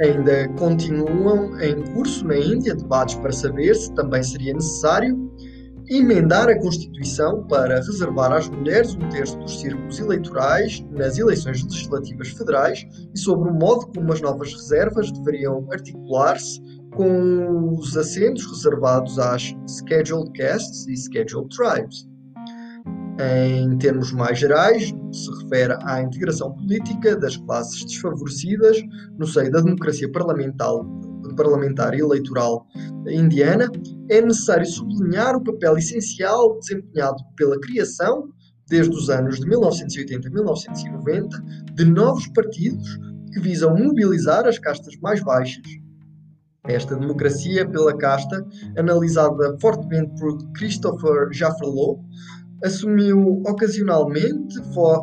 Ainda 0.00 0.48
continuam 0.58 1.60
em 1.60 1.84
curso 1.92 2.26
na 2.26 2.36
Índia 2.36 2.74
debates 2.74 3.14
para 3.14 3.30
saber 3.30 3.74
se 3.76 3.94
também 3.94 4.22
seria 4.24 4.52
necessário 4.52 5.30
emendar 5.88 6.48
a 6.48 6.58
Constituição 6.58 7.46
para 7.46 7.76
reservar 7.76 8.32
às 8.32 8.48
mulheres 8.48 8.94
um 8.96 9.08
terço 9.10 9.38
dos 9.38 9.60
círculos 9.60 10.00
eleitorais 10.00 10.84
nas 10.90 11.18
eleições 11.18 11.62
legislativas 11.62 12.28
federais 12.28 12.86
e 13.14 13.18
sobre 13.18 13.50
o 13.50 13.54
modo 13.54 13.86
como 13.94 14.12
as 14.12 14.20
novas 14.20 14.52
reservas 14.52 15.12
deveriam 15.12 15.66
articular-se 15.70 16.60
com 16.94 17.74
os 17.76 17.96
assentos 17.96 18.46
reservados 18.46 19.18
às 19.18 19.54
Scheduled 19.66 20.30
Castes 20.32 20.86
e 20.86 20.96
Scheduled 20.96 21.48
Tribes. 21.48 22.08
Em 23.18 23.76
termos 23.78 24.12
mais 24.12 24.38
gerais, 24.38 24.92
se 25.12 25.42
refere 25.42 25.76
à 25.82 26.02
integração 26.02 26.52
política 26.52 27.16
das 27.16 27.36
classes 27.36 27.84
desfavorecidas 27.84 28.76
no 29.18 29.26
seio 29.26 29.50
da 29.52 29.60
democracia 29.60 30.10
parlamentar, 30.10 31.94
e 31.94 32.00
eleitoral 32.00 32.66
indiana, 33.08 33.68
é 34.08 34.20
necessário 34.20 34.66
sublinhar 34.66 35.36
o 35.36 35.44
papel 35.44 35.78
essencial 35.78 36.58
desempenhado 36.58 37.22
pela 37.36 37.60
criação, 37.60 38.28
desde 38.68 38.94
os 38.94 39.10
anos 39.10 39.38
de 39.38 39.46
1980 39.46 40.28
a 40.28 40.30
1990, 40.30 41.44
de 41.74 41.84
novos 41.84 42.26
partidos 42.28 42.98
que 43.32 43.40
visam 43.40 43.76
mobilizar 43.76 44.46
as 44.46 44.58
castas 44.58 44.96
mais 45.00 45.22
baixas 45.22 45.83
esta 46.66 46.96
democracia 46.96 47.68
pela 47.68 47.96
casta, 47.96 48.44
analisada 48.76 49.56
fortemente 49.60 50.12
por 50.18 50.36
Christopher 50.52 51.28
Jaffrelot, 51.32 52.00
assumiu 52.64 53.42
ocasionalmente 53.46 54.58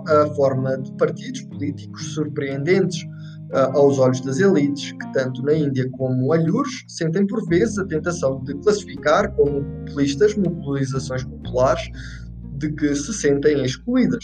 a 0.07 0.25
forma 0.35 0.77
de 0.77 0.91
partidos 0.93 1.41
políticos 1.43 2.13
surpreendentes, 2.13 3.05
aos 3.73 3.99
olhos 3.99 4.21
das 4.21 4.39
elites, 4.39 4.93
que 4.93 5.11
tanto 5.11 5.43
na 5.43 5.53
Índia 5.53 5.89
como 5.91 6.31
alhures 6.31 6.85
sentem 6.87 7.27
por 7.27 7.45
vezes 7.47 7.77
a 7.77 7.85
tentação 7.85 8.41
de 8.43 8.53
classificar 8.59 9.29
como 9.35 9.63
populistas 9.63 10.35
mobilizações 10.35 11.23
populares 11.25 11.89
de 12.57 12.71
que 12.71 12.95
se 12.95 13.13
sentem 13.13 13.61
excluídas. 13.63 14.23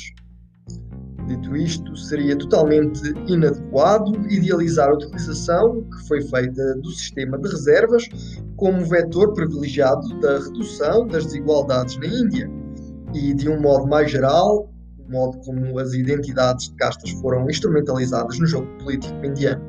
Dito 1.28 1.58
isto, 1.58 1.96
seria 1.98 2.38
totalmente 2.38 3.02
inadequado 3.28 4.14
idealizar 4.30 4.90
a 4.90 4.94
utilização 4.94 5.84
que 5.84 6.08
foi 6.08 6.22
feita 6.22 6.76
do 6.76 6.90
sistema 6.92 7.38
de 7.38 7.50
reservas 7.50 8.08
como 8.56 8.86
vetor 8.86 9.34
privilegiado 9.34 10.20
da 10.22 10.40
redução 10.40 11.06
das 11.06 11.26
desigualdades 11.26 11.98
na 11.98 12.08
Índia 12.08 12.50
e, 13.14 13.34
de 13.34 13.50
um 13.50 13.60
modo 13.60 13.88
mais 13.88 14.10
geral, 14.10 14.72
o 14.98 15.12
modo 15.12 15.38
como 15.40 15.78
as 15.80 15.94
identidades 15.94 16.70
de 16.70 16.76
castas 16.76 17.12
foram 17.22 17.50
instrumentalizadas 17.50 18.40
no 18.40 18.48
jogo 18.48 18.68
político 18.78 19.26
indiano. 19.26 19.62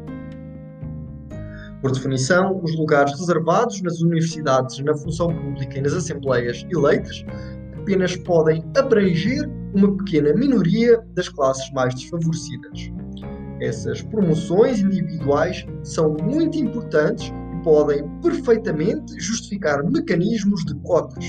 Por 1.81 1.93
definição, 1.93 2.61
os 2.63 2.77
lugares 2.77 3.19
reservados 3.19 3.81
nas 3.83 4.01
universidades, 4.01 4.79
na 4.81 4.95
função 4.95 5.35
pública 5.35 5.79
e 5.79 5.83
nas 5.83 5.93
assembleias 5.93 6.65
eleitas 6.71 7.25
apenas 7.89 8.17
podem 8.17 8.65
abranger 8.77 9.49
uma 9.79 9.97
pequena 9.97 10.35
minoria 10.35 11.01
das 11.15 11.29
classes 11.29 11.71
mais 11.73 11.95
desfavorecidas. 11.95 12.91
Essas 13.61 14.03
promoções 14.03 14.81
individuais 14.81 15.65
são 15.83 16.17
muito 16.23 16.59
importantes 16.59 17.29
e 17.29 17.63
podem 17.63 18.05
perfeitamente 18.21 19.19
justificar 19.19 19.83
mecanismos 19.85 20.65
de 20.65 20.75
cotas, 20.83 21.25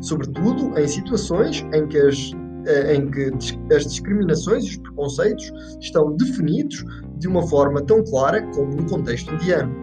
sobretudo 0.00 0.78
em 0.78 0.86
situações 0.86 1.64
em 1.72 1.86
que 1.88 1.98
as, 1.98 2.32
eh, 2.66 2.94
em 2.94 3.10
que 3.10 3.32
as 3.74 3.86
discriminações 3.86 4.64
e 4.64 4.70
os 4.70 4.76
preconceitos 4.78 5.52
estão 5.80 6.16
definidos 6.16 6.84
de 7.18 7.26
uma 7.26 7.46
forma 7.46 7.82
tão 7.82 8.02
clara 8.04 8.42
como 8.54 8.74
no 8.74 8.88
contexto 8.88 9.34
indiano. 9.34 9.74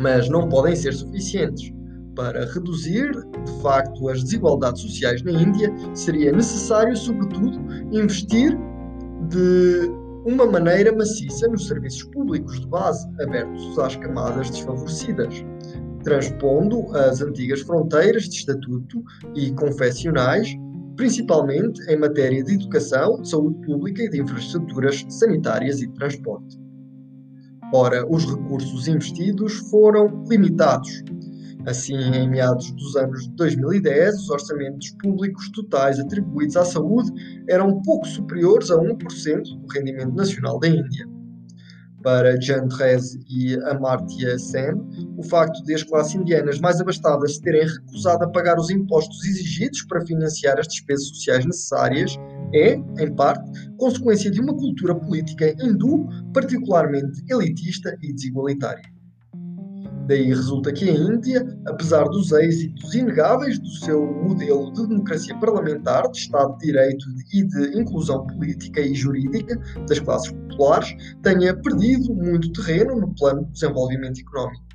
Mas 0.00 0.28
não 0.28 0.48
podem 0.48 0.74
ser 0.74 0.92
suficientes 0.92 1.72
para 2.14 2.44
reduzir, 2.52 3.10
de 3.12 3.62
facto, 3.62 4.08
as 4.08 4.22
desigualdades 4.22 4.82
sociais 4.82 5.22
na 5.22 5.32
Índia, 5.32 5.72
seria 5.94 6.32
necessário, 6.32 6.96
sobretudo, 6.96 7.58
investir 7.92 8.56
de 9.28 9.90
uma 10.26 10.46
maneira 10.46 10.94
maciça 10.94 11.48
nos 11.48 11.66
serviços 11.66 12.04
públicos 12.04 12.60
de 12.60 12.66
base 12.66 13.08
abertos 13.22 13.78
às 13.78 13.96
camadas 13.96 14.50
desfavorecidas, 14.50 15.34
transpondo 16.04 16.94
as 16.94 17.20
antigas 17.20 17.60
fronteiras 17.60 18.24
de 18.24 18.36
estatuto 18.36 19.02
e 19.34 19.50
confessionais, 19.52 20.48
principalmente 20.96 21.80
em 21.90 21.98
matéria 21.98 22.42
de 22.44 22.54
educação, 22.54 23.22
de 23.22 23.30
saúde 23.30 23.58
pública 23.66 24.02
e 24.02 24.10
de 24.10 24.20
infraestruturas 24.20 25.04
sanitárias 25.08 25.80
e 25.80 25.86
de 25.86 25.94
transporte. 25.94 26.58
Ora, 27.72 28.04
os 28.10 28.24
recursos 28.24 28.88
investidos 28.88 29.54
foram 29.70 30.24
limitados, 30.28 31.02
Assim, 31.66 31.94
em 31.94 32.28
meados 32.28 32.70
dos 32.72 32.96
anos 32.96 33.24
de 33.24 33.30
2010, 33.36 34.14
os 34.14 34.30
orçamentos 34.30 34.90
públicos 35.02 35.50
totais 35.50 36.00
atribuídos 36.00 36.56
à 36.56 36.64
saúde 36.64 37.12
eram 37.48 37.82
pouco 37.82 38.06
superiores 38.06 38.70
a 38.70 38.76
1% 38.76 38.96
do 39.60 39.66
rendimento 39.72 40.14
nacional 40.14 40.58
da 40.58 40.68
Índia. 40.68 41.06
Para 42.02 42.40
Jan 42.40 42.66
Rez 42.78 43.14
e 43.28 43.56
Amartya 43.64 44.38
Sen, 44.38 44.72
o 45.18 45.22
facto 45.22 45.62
de 45.64 45.74
as 45.74 45.82
classes 45.82 46.14
indianas 46.14 46.58
mais 46.58 46.80
abastadas 46.80 47.34
se 47.34 47.42
terem 47.42 47.66
recusado 47.66 48.24
a 48.24 48.30
pagar 48.30 48.58
os 48.58 48.70
impostos 48.70 49.22
exigidos 49.26 49.82
para 49.82 50.00
financiar 50.06 50.58
as 50.58 50.66
despesas 50.66 51.08
sociais 51.08 51.44
necessárias 51.44 52.16
é, 52.54 52.72
em 52.72 53.14
parte, 53.14 53.44
consequência 53.76 54.30
de 54.30 54.40
uma 54.40 54.56
cultura 54.56 54.94
política 54.94 55.54
hindu 55.62 56.08
particularmente 56.32 57.22
elitista 57.28 57.94
e 58.00 58.14
desigualitária. 58.14 58.99
Daí 60.10 60.34
resulta 60.34 60.72
que 60.72 60.90
a 60.90 60.92
Índia, 60.92 61.56
apesar 61.68 62.02
dos 62.02 62.32
êxitos 62.32 62.92
inegáveis 62.96 63.60
do 63.60 63.68
seu 63.68 64.04
modelo 64.04 64.72
de 64.72 64.88
democracia 64.88 65.38
parlamentar, 65.38 66.10
de 66.10 66.18
Estado 66.18 66.58
de 66.58 66.66
Direito 66.66 67.06
e 67.32 67.44
de 67.44 67.78
inclusão 67.78 68.26
política 68.26 68.80
e 68.80 68.92
jurídica 68.92 69.56
das 69.88 70.00
classes 70.00 70.32
populares, 70.32 70.96
tenha 71.22 71.54
perdido 71.54 72.12
muito 72.12 72.52
terreno 72.52 72.96
no 72.96 73.14
plano 73.14 73.44
de 73.44 73.52
desenvolvimento 73.52 74.18
económico. 74.18 74.69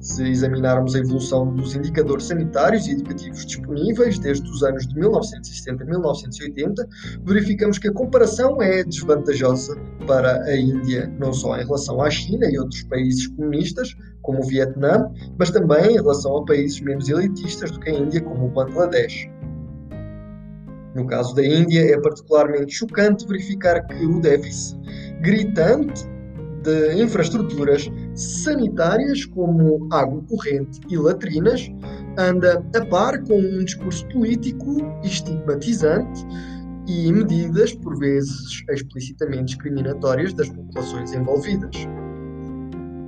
Se 0.00 0.22
examinarmos 0.22 0.94
a 0.94 1.00
evolução 1.00 1.54
dos 1.54 1.74
indicadores 1.74 2.26
sanitários 2.26 2.86
e 2.86 2.92
educativos 2.92 3.44
disponíveis 3.44 4.18
desde 4.18 4.48
os 4.48 4.62
anos 4.62 4.86
de 4.86 4.94
1970 4.94 5.82
a 5.82 5.86
1980, 5.86 6.88
verificamos 7.24 7.78
que 7.78 7.88
a 7.88 7.92
comparação 7.92 8.62
é 8.62 8.84
desvantajosa 8.84 9.76
para 10.06 10.42
a 10.44 10.56
Índia, 10.56 11.12
não 11.18 11.32
só 11.32 11.56
em 11.56 11.64
relação 11.64 12.00
à 12.00 12.10
China 12.10 12.46
e 12.50 12.58
outros 12.58 12.82
países 12.84 13.26
comunistas, 13.28 13.96
como 14.22 14.40
o 14.40 14.46
Vietnã, 14.46 15.10
mas 15.38 15.50
também 15.50 15.92
em 15.92 15.94
relação 15.94 16.36
a 16.36 16.44
países 16.44 16.80
menos 16.80 17.08
elitistas 17.08 17.70
do 17.70 17.80
que 17.80 17.90
a 17.90 17.94
Índia, 17.94 18.20
como 18.20 18.46
o 18.46 18.50
Bangladesh. 18.50 19.28
No 20.94 21.06
caso 21.06 21.34
da 21.34 21.44
Índia, 21.44 21.80
é 21.80 22.00
particularmente 22.00 22.74
chocante 22.74 23.26
verificar 23.26 23.86
que 23.86 24.06
o 24.06 24.20
déficit 24.20 24.78
gritante 25.20 26.04
de 26.62 27.02
infraestruturas 27.02 27.90
sanitárias 28.18 29.24
como 29.26 29.86
água 29.92 30.22
corrente 30.28 30.80
e 30.88 30.96
latrinas 30.96 31.70
anda 32.18 32.64
a 32.74 32.86
par 32.86 33.22
com 33.22 33.38
um 33.38 33.64
discurso 33.64 34.06
político 34.08 34.76
estigmatizante 35.04 36.26
e 36.88 37.12
medidas, 37.12 37.74
por 37.74 37.96
vezes 37.98 38.64
explicitamente 38.70 39.54
discriminatórias, 39.54 40.32
das 40.34 40.48
populações 40.48 41.12
envolvidas. 41.12 41.76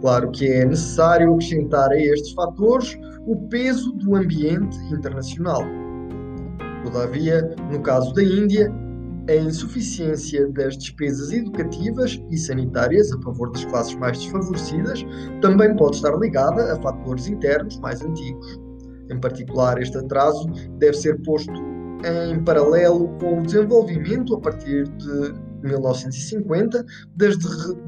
Claro 0.01 0.31
que 0.31 0.46
é 0.46 0.64
necessário 0.64 1.35
acrescentar 1.35 1.90
a 1.90 1.99
estes 1.99 2.33
fatores 2.33 2.96
o 3.27 3.37
peso 3.49 3.92
do 3.92 4.14
ambiente 4.14 4.79
internacional. 4.92 5.62
Todavia, 6.85 7.42
no 7.70 7.81
caso 7.81 8.12
da 8.14 8.23
Índia, 8.23 8.73
a 9.31 9.37
insuficiência 9.37 10.49
das 10.49 10.77
despesas 10.77 11.31
educativas 11.31 12.21
e 12.31 12.37
sanitárias 12.37 13.12
a 13.12 13.23
favor 13.23 13.53
das 13.53 13.64
classes 13.64 13.95
mais 13.95 14.19
desfavorecidas 14.19 15.05
também 15.40 15.75
pode 15.77 15.97
estar 15.97 16.16
ligada 16.19 16.73
a 16.73 16.83
fatores 16.83 17.29
internos 17.29 17.79
mais 17.79 18.03
antigos. 18.03 18.61
Em 19.09 19.21
particular, 19.21 19.81
este 19.81 19.97
atraso 19.99 20.49
deve 20.79 20.95
ser 20.95 21.21
posto 21.23 21.53
em 22.05 22.43
paralelo 22.43 23.09
com 23.21 23.40
o 23.40 23.43
desenvolvimento, 23.43 24.35
a 24.35 24.40
partir 24.40 24.88
de 24.88 25.35
1950, 25.62 26.85
das, 27.16 27.37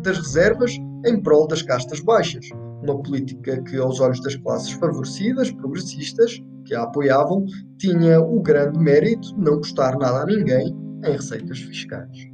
das 0.03 0.19
reservas 0.19 0.73
em 1.05 1.21
prol 1.21 1.49
das 1.49 1.63
castas 1.63 2.01
baixas, 2.01 2.47
uma 2.83 3.03
política 3.03 3.61
que, 3.63 3.77
aos 3.79 4.01
olhos 4.01 4.21
das 4.21 4.37
classes 4.37 4.73
favorecidas, 4.73 5.51
progressistas, 5.51 6.41
que 6.65 6.75
a 6.75 6.83
apoiavam, 6.83 7.45
tinha 7.79 8.21
o 8.21 8.41
grande 8.41 8.79
mérito 8.79 9.35
de 9.35 9.41
não 9.41 9.57
custar 9.57 9.99
nada 9.99 10.23
a 10.23 10.27
ninguém 10.27 10.82
em 11.05 11.13
receitas 11.13 11.59
fiscais. 11.59 12.29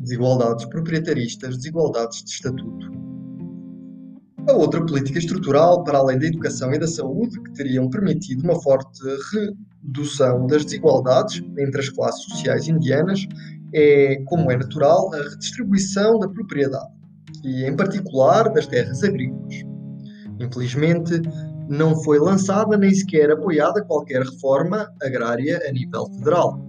Desigualdades 0.00 0.64
proprietaristas, 0.66 1.56
desigualdades 1.56 2.22
de 2.24 2.30
estatuto. 2.30 3.02
A 4.48 4.52
outra 4.52 4.84
política 4.84 5.18
estrutural, 5.18 5.84
para 5.84 5.98
além 5.98 6.18
da 6.18 6.26
educação 6.26 6.72
e 6.72 6.78
da 6.78 6.86
saúde, 6.86 7.40
que 7.42 7.52
teriam 7.52 7.88
permitido 7.88 8.42
uma 8.42 8.60
forte 8.60 9.00
redução 9.32 10.46
das 10.46 10.64
desigualdades 10.64 11.42
entre 11.56 11.80
as 11.80 11.88
classes 11.88 12.24
sociais 12.24 12.66
indianas, 12.66 13.24
é, 13.72 14.16
como 14.26 14.50
é 14.50 14.56
natural, 14.56 15.14
a 15.14 15.18
redistribuição 15.30 16.18
da 16.18 16.28
propriedade 16.28 17.01
e, 17.44 17.64
em 17.64 17.76
particular, 17.76 18.52
das 18.52 18.66
terras 18.66 19.02
agrícolas. 19.02 19.64
Infelizmente, 20.40 21.20
não 21.68 21.96
foi 22.02 22.18
lançada 22.18 22.76
nem 22.76 22.92
sequer 22.94 23.30
apoiada 23.30 23.84
qualquer 23.84 24.22
reforma 24.22 24.88
agrária 25.00 25.60
a 25.68 25.72
nível 25.72 26.06
federal. 26.18 26.60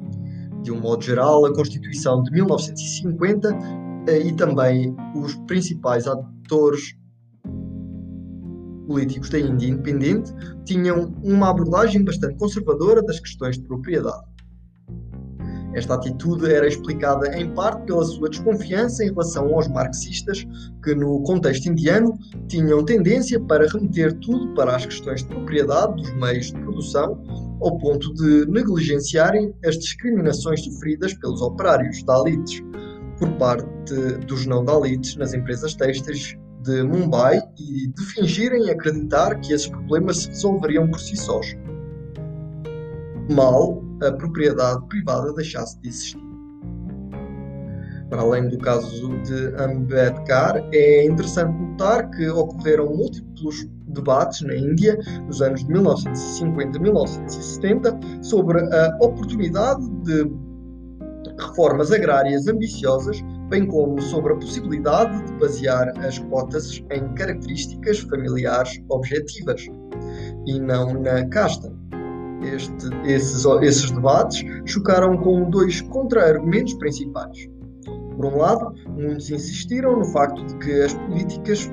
De 0.61 0.71
um 0.71 0.79
modo 0.79 1.03
geral, 1.03 1.45
a 1.45 1.53
Constituição 1.53 2.23
de 2.23 2.31
1950 2.31 3.49
eh, 4.07 4.19
e 4.19 4.33
também 4.33 4.95
os 5.15 5.35
principais 5.47 6.07
atores 6.07 6.95
políticos 8.87 9.29
da 9.29 9.39
Índia 9.39 9.67
independente 9.67 10.33
tinham 10.65 11.13
uma 11.23 11.49
abordagem 11.49 12.03
bastante 12.03 12.35
conservadora 12.37 13.01
das 13.01 13.19
questões 13.19 13.57
de 13.57 13.63
propriedade. 13.63 14.32
Esta 15.75 15.95
atitude 15.95 16.51
era 16.51 16.67
explicada 16.67 17.35
em 17.35 17.49
parte 17.53 17.85
pela 17.85 18.03
sua 18.05 18.29
desconfiança 18.29 19.03
em 19.03 19.09
relação 19.09 19.53
aos 19.53 19.67
marxistas, 19.67 20.45
que 20.83 20.93
no 20.93 21.21
contexto 21.23 21.67
indiano 21.67 22.17
tinham 22.47 22.85
tendência 22.85 23.39
para 23.39 23.67
remeter 23.67 24.13
tudo 24.19 24.53
para 24.53 24.75
as 24.75 24.85
questões 24.85 25.21
de 25.21 25.29
propriedade 25.29 25.95
dos 25.95 26.13
meios 26.15 26.47
de 26.47 26.59
produção, 26.59 27.23
ao 27.61 27.77
ponto 27.79 28.13
de 28.13 28.45
negligenciarem 28.51 29.53
as 29.65 29.77
discriminações 29.77 30.63
sofridas 30.63 31.13
pelos 31.15 31.41
operários 31.41 32.03
dalites 32.03 32.61
por 33.17 33.31
parte 33.37 33.93
dos 34.27 34.45
não 34.45 34.63
dalites 34.63 35.15
nas 35.15 35.33
empresas 35.33 35.73
têxteis 35.75 36.37
de 36.63 36.83
Mumbai 36.83 37.41
e 37.57 37.87
de 37.87 38.05
fingirem 38.13 38.69
acreditar 38.69 39.39
que 39.39 39.53
esses 39.53 39.67
problemas 39.67 40.17
se 40.17 40.29
resolveriam 40.29 40.87
por 40.87 40.99
si 40.99 41.15
sós. 41.15 41.55
mal 43.29 43.83
a 44.01 44.11
propriedade 44.11 44.85
privada 44.87 45.33
deixasse 45.33 45.79
de 45.81 45.89
existir. 45.89 46.23
Para 48.09 48.21
além 48.21 48.47
do 48.47 48.59
caso 48.59 49.09
de 49.23 49.55
Ambedkar, 49.59 50.63
é 50.71 51.05
interessante 51.05 51.59
notar 51.59 52.09
que 52.11 52.27
ocorreram 52.29 52.85
múltiplos 52.95 53.67
debates 53.87 54.41
na 54.41 54.55
Índia 54.55 54.97
nos 55.25 55.41
anos 55.41 55.65
de 55.65 55.71
1950 55.71 56.77
e 56.77 56.81
1970 56.81 57.99
sobre 58.21 58.59
a 58.59 58.97
oportunidade 59.01 59.89
de 60.03 60.31
reformas 61.39 61.91
agrárias 61.91 62.47
ambiciosas, 62.47 63.19
bem 63.49 63.65
como 63.65 63.99
sobre 64.01 64.33
a 64.33 64.35
possibilidade 64.35 65.25
de 65.25 65.33
basear 65.39 65.91
as 66.05 66.19
cotas 66.19 66.83
em 66.91 67.13
características 67.15 67.99
familiares 67.99 68.79
objetivas 68.89 69.65
e 70.45 70.59
não 70.59 70.93
na 71.01 71.27
casta. 71.29 71.73
Este, 72.43 72.87
esses, 73.05 73.45
esses 73.61 73.91
debates 73.91 74.43
chocaram 74.65 75.17
com 75.17 75.49
dois 75.49 75.81
contra-argumentos 75.81 76.73
principais. 76.75 77.47
Por 78.15 78.25
um 78.25 78.37
lado, 78.37 78.73
muitos 78.89 79.29
insistiram 79.29 79.97
no 79.97 80.05
facto 80.05 80.45
de 80.45 80.57
que 80.57 80.81
as 80.81 80.93
políticas 80.93 81.71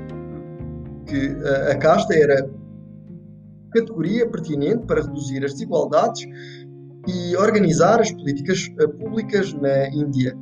que 1.06 1.36
a, 1.44 1.72
a 1.72 1.76
casta 1.76 2.14
era 2.14 2.48
categoria 3.72 4.28
pertinente 4.28 4.86
para 4.86 5.02
reduzir 5.02 5.44
as 5.44 5.52
desigualdades 5.52 6.26
e 7.06 7.36
organizar 7.36 8.00
as 8.00 8.12
políticas 8.12 8.68
eh, 8.78 8.86
públicas 8.86 9.52
na 9.54 9.88
Índia. 9.88 10.36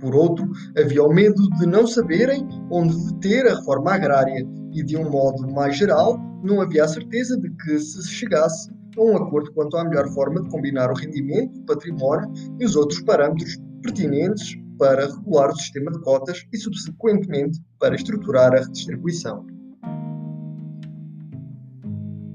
Por 0.00 0.14
outro, 0.14 0.50
havia 0.76 1.02
o 1.02 1.12
medo 1.12 1.48
de 1.58 1.66
não 1.66 1.86
saberem 1.86 2.46
onde 2.70 2.94
deter 3.12 3.46
a 3.46 3.56
reforma 3.56 3.94
agrária 3.94 4.46
e, 4.72 4.82
de 4.82 4.96
um 4.96 5.08
modo 5.08 5.50
mais 5.52 5.76
geral, 5.76 6.18
não 6.42 6.60
havia 6.60 6.84
a 6.84 6.88
certeza 6.88 7.38
de 7.38 7.50
que 7.50 7.78
se 7.78 8.06
chegasse 8.08 8.70
a 8.96 9.02
um 9.02 9.16
acordo 9.16 9.52
quanto 9.52 9.76
à 9.76 9.84
melhor 9.84 10.08
forma 10.08 10.42
de 10.42 10.48
combinar 10.48 10.90
o 10.90 10.94
rendimento, 10.94 11.58
o 11.58 11.66
património 11.66 12.30
e 12.58 12.64
os 12.64 12.76
outros 12.76 13.00
parâmetros 13.02 13.56
pertinentes 13.82 14.56
para 14.78 15.06
regular 15.06 15.50
o 15.50 15.56
sistema 15.56 15.90
de 15.92 16.00
cotas 16.00 16.44
e, 16.52 16.58
subsequentemente, 16.58 17.60
para 17.78 17.94
estruturar 17.94 18.52
a 18.52 18.60
redistribuição. 18.60 19.46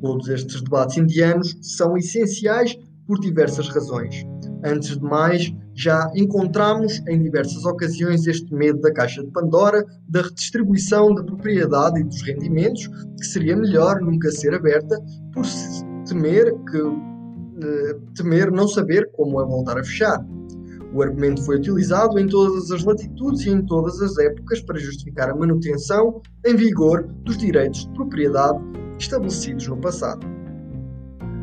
Todos 0.01 0.29
estes 0.29 0.61
debates 0.61 0.97
indianos 0.97 1.57
são 1.61 1.97
essenciais 1.97 2.77
por 3.05 3.19
diversas 3.19 3.67
razões. 3.69 4.23
Antes 4.63 4.97
de 4.97 5.03
mais, 5.03 5.53
já 5.73 6.11
encontramos 6.15 7.01
em 7.07 7.21
diversas 7.21 7.65
ocasiões 7.65 8.27
este 8.27 8.53
medo 8.53 8.79
da 8.81 8.93
caixa 8.93 9.23
de 9.23 9.31
Pandora, 9.31 9.85
da 10.07 10.21
redistribuição 10.21 11.13
da 11.13 11.23
propriedade 11.23 11.99
e 11.99 12.03
dos 12.03 12.21
rendimentos, 12.21 12.87
que 13.17 13.25
seria 13.25 13.55
melhor 13.55 13.99
nunca 14.01 14.29
ser 14.31 14.53
aberta, 14.53 15.01
por 15.33 15.45
temer 16.09 16.53
que 16.69 16.77
eh, 17.61 17.97
temer 18.15 18.51
não 18.51 18.67
saber 18.67 19.09
como 19.13 19.39
a 19.39 19.45
voltar 19.45 19.77
a 19.77 19.83
fechar. 19.83 20.25
O 20.93 21.03
argumento 21.03 21.43
foi 21.43 21.57
utilizado 21.57 22.17
em 22.17 22.27
todas 22.27 22.71
as 22.71 22.83
latitudes 22.83 23.45
e 23.45 23.49
em 23.51 23.63
todas 23.65 24.01
as 24.01 24.17
épocas 24.17 24.61
para 24.61 24.79
justificar 24.79 25.29
a 25.29 25.35
manutenção 25.35 26.21
em 26.45 26.55
vigor 26.55 27.03
dos 27.23 27.37
direitos 27.37 27.85
de 27.85 27.93
propriedade 27.93 28.59
estabelecidos 28.97 29.67
no 29.67 29.77
passado. 29.77 30.25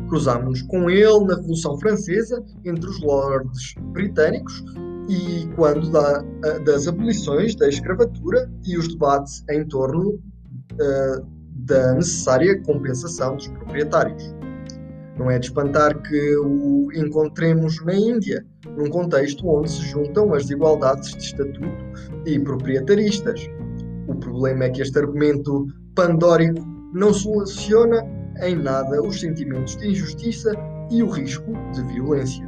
Cruzámos-nos 0.09 0.61
com 0.63 0.89
ele 0.89 1.25
na 1.25 1.35
Revolução 1.35 1.77
Francesa, 1.79 2.43
entre 2.65 2.89
os 2.89 3.01
lordes 3.01 3.73
britânicos, 3.93 4.63
e 5.09 5.47
quando 5.55 5.89
da, 5.91 6.21
das 6.65 6.87
abolições 6.87 7.55
da 7.55 7.69
escravatura 7.69 8.49
e 8.65 8.77
os 8.77 8.89
debates 8.89 9.43
em 9.49 9.65
torno 9.65 10.09
uh, 10.11 11.25
da 11.65 11.93
necessária 11.93 12.61
compensação 12.63 13.37
dos 13.37 13.47
proprietários. 13.47 14.35
Não 15.17 15.31
é 15.31 15.39
de 15.39 15.47
espantar 15.47 15.99
que 16.01 16.37
o 16.37 16.91
encontremos 16.93 17.83
na 17.83 17.95
Índia, 17.95 18.45
num 18.77 18.89
contexto 18.89 19.47
onde 19.47 19.71
se 19.71 19.81
juntam 19.81 20.33
as 20.33 20.43
desigualdades 20.43 21.11
de 21.15 21.23
estatuto 21.23 21.85
e 22.25 22.39
proprietaristas. 22.39 23.47
O 24.07 24.15
problema 24.15 24.65
é 24.65 24.69
que 24.69 24.81
este 24.81 24.99
argumento 24.99 25.67
pandórico 25.95 26.63
não 26.93 27.13
soluciona 27.13 28.03
em 28.41 28.55
nada 28.55 29.01
os 29.01 29.19
sentimentos 29.19 29.75
de 29.77 29.89
injustiça 29.89 30.51
e 30.91 31.01
o 31.01 31.09
risco 31.09 31.51
de 31.73 31.83
violência. 31.93 32.47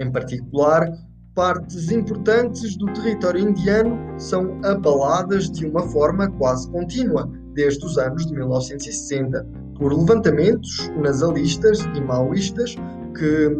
Em 0.00 0.10
particular, 0.10 0.90
partes 1.34 1.90
importantes 1.90 2.76
do 2.76 2.86
território 2.92 3.48
indiano 3.48 3.96
são 4.18 4.60
abaladas 4.64 5.50
de 5.50 5.66
uma 5.66 5.82
forma 5.88 6.28
quase 6.32 6.68
contínua 6.70 7.30
desde 7.54 7.84
os 7.86 7.96
anos 7.96 8.26
de 8.26 8.34
1960 8.34 9.63
por 9.78 9.92
levantamentos 9.92 10.90
nasalistas 10.96 11.80
e 11.96 12.00
maoístas 12.00 12.76
que, 13.16 13.50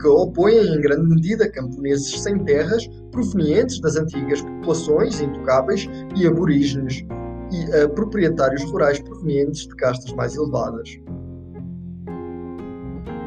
que 0.00 0.08
opõem 0.08 0.66
em 0.66 0.80
grande 0.80 1.08
medida 1.08 1.50
camponeses 1.50 2.20
sem 2.20 2.38
terras 2.44 2.86
provenientes 3.10 3.80
das 3.80 3.96
antigas 3.96 4.42
populações 4.42 5.20
intocáveis 5.20 5.88
e 6.16 6.26
aborígenes 6.26 7.04
e 7.52 7.76
a 7.76 7.88
proprietários 7.88 8.62
rurais 8.64 9.00
provenientes 9.00 9.66
de 9.66 9.76
castas 9.76 10.12
mais 10.12 10.34
elevadas. 10.36 10.98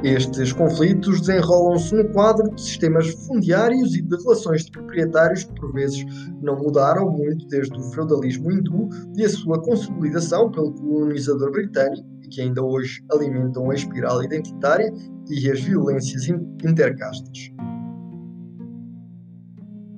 Estes 0.03 0.53
conflitos 0.53 1.21
desenrolam-se 1.21 1.95
no 1.95 2.07
quadro 2.09 2.53
de 2.53 2.61
sistemas 2.61 3.09
fundiários 3.25 3.95
e 3.95 4.01
de 4.01 4.15
relações 4.15 4.65
de 4.65 4.71
proprietários 4.71 5.43
que, 5.43 5.53
por 5.55 5.73
vezes, 5.73 6.05
não 6.39 6.55
mudaram 6.55 7.09
muito 7.09 7.47
desde 7.47 7.75
o 7.75 7.81
feudalismo 7.91 8.51
hindu 8.51 8.89
e 9.15 9.25
a 9.25 9.29
sua 9.29 9.59
consolidação 9.59 10.51
pelo 10.51 10.71
colonizador 10.73 11.51
britânico 11.51 12.07
e 12.21 12.27
que 12.29 12.41
ainda 12.41 12.63
hoje 12.63 13.03
alimentam 13.11 13.71
a 13.71 13.73
espiral 13.73 14.23
identitária 14.23 14.93
e 15.29 15.49
as 15.49 15.61
violências 15.61 16.27
intercastas. 16.63 17.51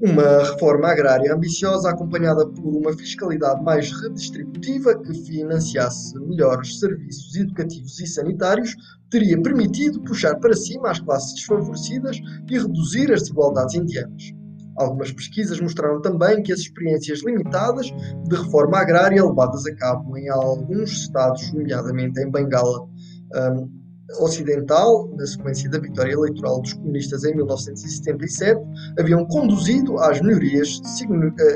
Uma 0.01 0.43
reforma 0.43 0.87
agrária 0.87 1.33
ambiciosa, 1.33 1.89
acompanhada 1.89 2.47
por 2.47 2.73
uma 2.73 2.93
fiscalidade 2.93 3.61
mais 3.61 3.91
redistributiva 4.01 4.97
que 4.97 5.13
financiasse 5.25 6.17
melhores 6.19 6.79
serviços 6.79 7.35
educativos 7.35 7.99
e 7.99 8.07
sanitários, 8.07 8.73
teria 9.09 9.41
permitido 9.41 10.01
puxar 10.01 10.35
para 10.39 10.53
cima 10.53 10.89
as 10.91 10.99
classes 10.99 11.33
desfavorecidas 11.35 12.17
e 12.49 12.57
reduzir 12.57 13.11
as 13.11 13.23
desigualdades 13.23 13.75
indianas. 13.75 14.31
Algumas 14.77 15.11
pesquisas 15.11 15.59
mostraram 15.59 16.01
também 16.01 16.41
que 16.41 16.53
as 16.53 16.59
experiências 16.59 17.21
limitadas 17.21 17.87
de 17.87 18.35
reforma 18.35 18.77
agrária 18.77 19.21
levadas 19.25 19.65
a 19.65 19.75
cabo 19.75 20.17
em 20.17 20.29
alguns 20.29 20.91
estados, 20.91 21.51
nomeadamente 21.51 22.21
em 22.21 22.31
Bengala, 22.31 22.87
um, 23.35 23.78
ocidental, 24.19 25.09
na 25.15 25.25
sequência 25.25 25.69
da 25.69 25.79
vitória 25.79 26.13
eleitoral 26.13 26.61
dos 26.61 26.73
comunistas 26.73 27.23
em 27.23 27.35
1977, 27.35 28.61
haviam 28.99 29.25
conduzido 29.25 29.97
às 29.99 30.21
melhorias, 30.21 30.81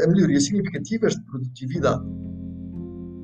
a 0.03 0.07
melhorias 0.07 0.45
significativas 0.45 1.13
de 1.13 1.23
produtividade. 1.23 2.03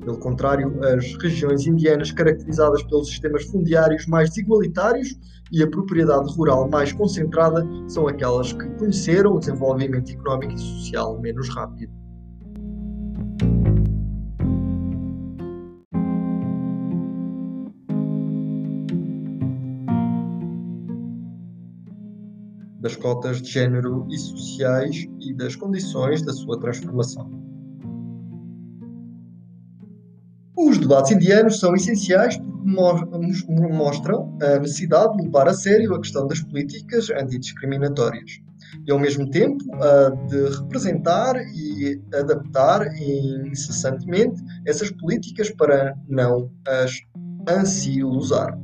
Pelo 0.04 0.18
contrário, 0.18 0.82
as 0.82 1.14
regiões 1.22 1.66
indianas 1.66 2.10
caracterizadas 2.10 2.82
pelos 2.84 3.08
sistemas 3.08 3.44
fundiários 3.44 4.06
mais 4.06 4.30
desigualitários 4.30 5.14
e 5.52 5.62
a 5.62 5.68
propriedade 5.68 6.32
rural 6.34 6.68
mais 6.68 6.92
concentrada 6.92 7.64
são 7.86 8.08
aquelas 8.08 8.52
que 8.52 8.66
conheceram 8.78 9.34
o 9.34 9.38
desenvolvimento 9.38 10.10
económico 10.10 10.54
e 10.54 10.58
social 10.58 11.20
menos 11.20 11.48
rápido. 11.50 11.99
Das 22.80 22.96
cotas 22.96 23.40
de 23.42 23.50
género 23.50 24.06
e 24.10 24.18
sociais 24.18 25.06
e 25.20 25.34
das 25.34 25.54
condições 25.54 26.22
da 26.22 26.32
sua 26.32 26.58
transformação. 26.58 27.30
Os 30.56 30.78
debates 30.78 31.12
indianos 31.12 31.58
são 31.58 31.74
essenciais 31.74 32.36
porque 32.36 32.50
mostram 33.72 34.36
a 34.42 34.58
necessidade 34.58 35.16
de 35.16 35.24
levar 35.24 35.48
a 35.48 35.54
sério 35.54 35.94
a 35.94 36.00
questão 36.00 36.26
das 36.26 36.42
políticas 36.42 37.08
antidiscriminatórias 37.10 38.40
e, 38.86 38.92
ao 38.92 38.98
mesmo 38.98 39.28
tempo, 39.30 39.64
de 40.28 40.58
representar 40.58 41.36
e 41.36 42.00
adaptar 42.14 42.86
incessantemente 43.46 44.42
essas 44.66 44.90
políticas 44.90 45.50
para 45.50 45.94
não 46.08 46.50
as 46.66 47.00
ansiolosar 47.48 48.58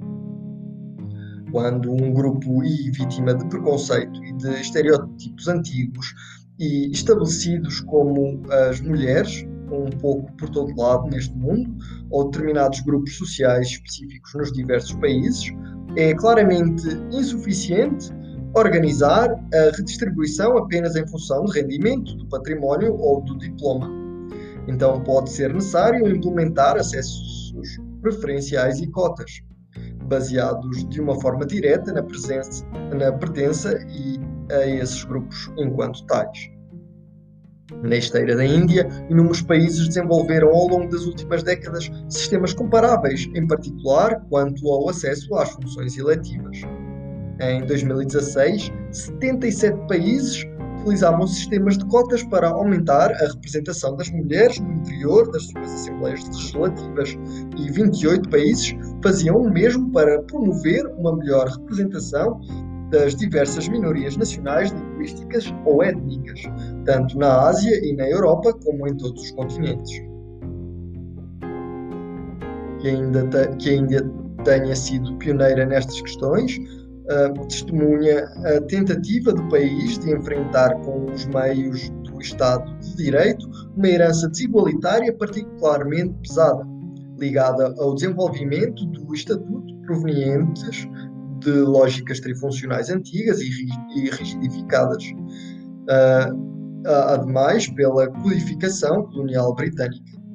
quando 1.51 1.93
um 1.93 2.13
grupo 2.13 2.63
é 2.63 2.91
vítima 2.91 3.35
de 3.35 3.47
preconceito 3.47 4.23
e 4.25 4.33
de 4.33 4.61
estereótipos 4.61 5.49
antigos 5.49 6.15
e 6.59 6.91
estabelecidos 6.91 7.81
como 7.81 8.43
as 8.69 8.81
mulheres, 8.81 9.47
um 9.71 9.91
pouco 9.99 10.33
por 10.37 10.49
todo 10.51 10.75
lado 10.81 11.09
neste 11.09 11.35
mundo, 11.37 11.75
ou 12.11 12.31
determinados 12.31 12.81
grupos 12.81 13.17
sociais 13.17 13.69
específicos 13.69 14.35
nos 14.35 14.53
diversos 14.53 14.95
países, 14.95 15.53
é 15.97 16.15
claramente 16.15 16.87
insuficiente 17.13 18.11
organizar 18.55 19.31
a 19.31 19.77
redistribuição 19.77 20.57
apenas 20.57 20.97
em 20.97 21.07
função 21.09 21.45
do 21.45 21.53
rendimento, 21.53 22.15
do 22.17 22.27
património 22.29 22.95
ou 22.95 23.23
do 23.23 23.37
diploma. 23.39 23.91
Então 24.67 25.03
pode 25.03 25.31
ser 25.31 25.53
necessário 25.53 26.09
implementar 26.09 26.77
acessos 26.77 27.55
preferenciais 28.01 28.81
e 28.81 28.87
cotas 28.89 29.43
baseados 30.05 30.89
de 30.89 31.01
uma 31.01 31.21
forma 31.21 31.45
direta 31.45 31.93
na, 31.93 32.03
presença, 32.03 32.65
na 32.97 33.13
pertença 33.13 33.79
e 33.91 34.19
a 34.53 34.67
esses 34.67 35.05
grupos 35.05 35.51
enquanto 35.59 36.05
tais. 36.07 36.51
Na 37.83 37.97
esteira 37.97 38.37
da 38.37 38.45
Índia, 38.45 38.89
inúmeros 39.11 39.43
países 39.43 39.89
desenvolveram 39.89 40.49
ao 40.49 40.69
longo 40.69 40.89
das 40.89 41.05
últimas 41.05 41.43
décadas 41.43 41.91
sistemas 42.09 42.53
comparáveis, 42.53 43.29
em 43.35 43.47
particular 43.47 44.21
quanto 44.29 44.69
ao 44.69 44.89
acesso 44.89 45.35
às 45.35 45.51
funções 45.51 45.99
eletivas. 45.99 46.61
Em 47.41 47.67
2016, 47.67 48.73
77 48.93 49.79
países 49.89 50.45
utilizavam 50.87 51.27
sistemas 51.27 51.77
de 51.77 51.85
cotas 51.87 52.23
para 52.23 52.49
aumentar 52.49 53.11
a 53.11 53.27
representação 53.33 53.97
das 53.97 54.09
mulheres 54.11 54.61
no 54.61 54.73
interior 54.73 55.31
das 55.33 55.45
suas 55.49 55.73
assembleias 55.75 56.25
legislativas 56.29 57.19
e 57.59 57.71
28 57.73 58.29
países 58.31 58.75
faziam 59.03 59.37
o 59.37 59.51
mesmo 59.51 59.91
para 59.91 60.23
promover 60.23 60.87
uma 60.97 61.17
melhor 61.17 61.49
representação 61.49 62.41
das 62.91 63.17
diversas 63.17 63.67
minorias 63.69 64.17
nacionais, 64.17 64.71
linguísticas 64.71 65.53
ou 65.65 65.83
étnicas, 65.83 66.41
tanto 66.85 67.19
na 67.19 67.49
Ásia 67.49 67.85
e 67.85 67.93
na 67.97 68.09
Europa 68.09 68.53
como 68.65 68.87
em 68.87 68.97
todos 68.97 69.25
os 69.25 69.31
continentes. 69.33 70.01
Que 72.81 72.89
ainda, 72.89 73.49
que 73.59 73.71
ainda 73.71 74.09
tenha 74.45 74.77
sido 74.77 75.17
pioneira 75.17 75.67
nestas 75.67 76.01
questões, 76.01 76.57
uh, 77.11 77.47
testemunha 77.47 78.25
a 78.45 78.61
tentativa 78.63 79.33
do 79.33 79.49
país 79.49 79.99
de 79.99 80.13
enfrentar 80.13 80.75
com 80.83 81.07
os 81.11 81.27
meios 81.27 81.89
do 82.05 82.21
Estado 82.21 82.79
de 82.79 82.97
Direito 82.97 83.49
uma 83.77 83.89
herança 83.89 84.29
desigualitária 84.29 85.13
particularmente 85.17 86.15
pesada, 86.23 86.67
ligada 87.19 87.75
ao 87.79 87.95
desenvolvimento 87.95 88.85
do 88.87 89.15
Estatuto 89.15 89.75
provenientes 89.83 90.89
de 91.41 91.51
lógicas 91.51 92.19
trifuncionais 92.21 92.91
antigas 92.91 93.41
e 93.41 94.11
rigidificadas, 94.11 95.05
uh, 95.05 96.89
ademais 97.09 97.69
pela 97.69 98.09
codificação 98.09 99.05
colonial 99.07 99.55
britânica. 99.55 100.26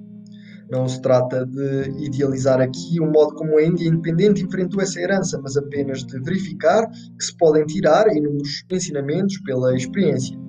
Não 0.71 0.87
se 0.87 1.01
trata 1.01 1.45
de 1.45 2.05
idealizar 2.05 2.61
aqui 2.61 2.97
o 3.01 3.05
modo 3.05 3.35
como 3.35 3.57
a 3.57 3.63
Índia 3.63 3.89
independente 3.89 4.41
enfrentou 4.41 4.79
essa 4.81 5.01
herança, 5.01 5.37
mas 5.43 5.57
apenas 5.57 6.05
de 6.05 6.17
verificar 6.21 6.89
que 6.89 7.25
se 7.25 7.35
podem 7.35 7.65
tirar 7.65 8.07
inúmeros 8.15 8.63
ensinamentos 8.71 9.37
pela 9.39 9.75
experiência. 9.75 10.39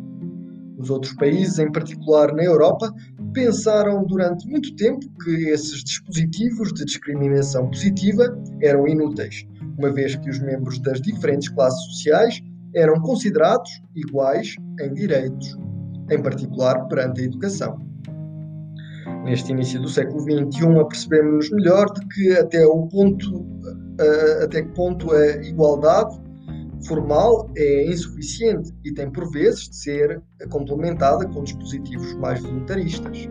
Os 0.79 0.91
outros 0.91 1.13
países, 1.15 1.59
em 1.59 1.73
particular 1.73 2.33
na 2.33 2.45
Europa, 2.45 2.93
pensaram 3.33 4.05
durante 4.07 4.49
muito 4.49 4.75
tempo 4.77 5.01
que 5.25 5.49
esses 5.49 5.83
dispositivos 5.83 6.73
de 6.73 6.85
discriminação 6.85 7.69
positiva 7.69 8.25
eram 8.63 8.87
inúteis, 8.87 9.45
uma 9.77 9.91
vez 9.91 10.15
que 10.15 10.31
os 10.31 10.39
membros 10.39 10.79
das 10.83 11.01
diferentes 11.01 11.49
classes 11.49 11.85
sociais 11.87 12.41
eram 12.77 13.01
considerados 13.01 13.71
iguais 13.97 14.55
em 14.81 14.95
direitos, 14.95 15.59
em 16.09 16.23
particular 16.23 16.87
perante 16.87 17.23
a 17.23 17.25
educação 17.25 17.92
neste 19.25 19.53
início 19.53 19.81
do 19.81 19.89
século 19.89 20.21
XXI, 20.21 20.79
apercebemos-nos 20.81 21.51
melhor 21.51 21.87
de 21.93 22.07
que 22.09 22.33
até 22.33 22.65
o 22.67 22.87
ponto 22.89 23.47
até 24.43 24.63
que 24.63 24.71
ponto 24.71 25.13
a 25.13 25.27
igualdade 25.45 26.21
formal 26.87 27.49
é 27.57 27.87
insuficiente 27.87 28.73
e 28.85 28.93
tem 28.93 29.11
por 29.11 29.31
vezes 29.31 29.69
de 29.69 29.77
ser 29.77 30.23
complementada 30.51 31.27
com 31.29 31.45
dispositivos 31.45 32.15
mais 32.15 32.41
voluntaristas. 32.43 33.29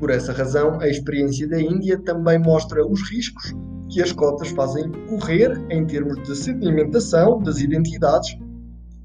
Por 0.00 0.10
essa 0.10 0.32
razão, 0.32 0.80
a 0.80 0.88
experiência 0.88 1.48
da 1.48 1.60
Índia 1.60 1.98
também 1.98 2.38
mostra 2.38 2.84
os 2.86 3.08
riscos 3.10 3.54
que 3.88 4.02
as 4.02 4.12
cotas 4.12 4.48
fazem 4.48 4.90
correr 5.08 5.52
em 5.70 5.86
termos 5.86 6.22
de 6.22 6.36
sedimentação 6.36 7.40
das 7.40 7.58
identidades 7.58 8.36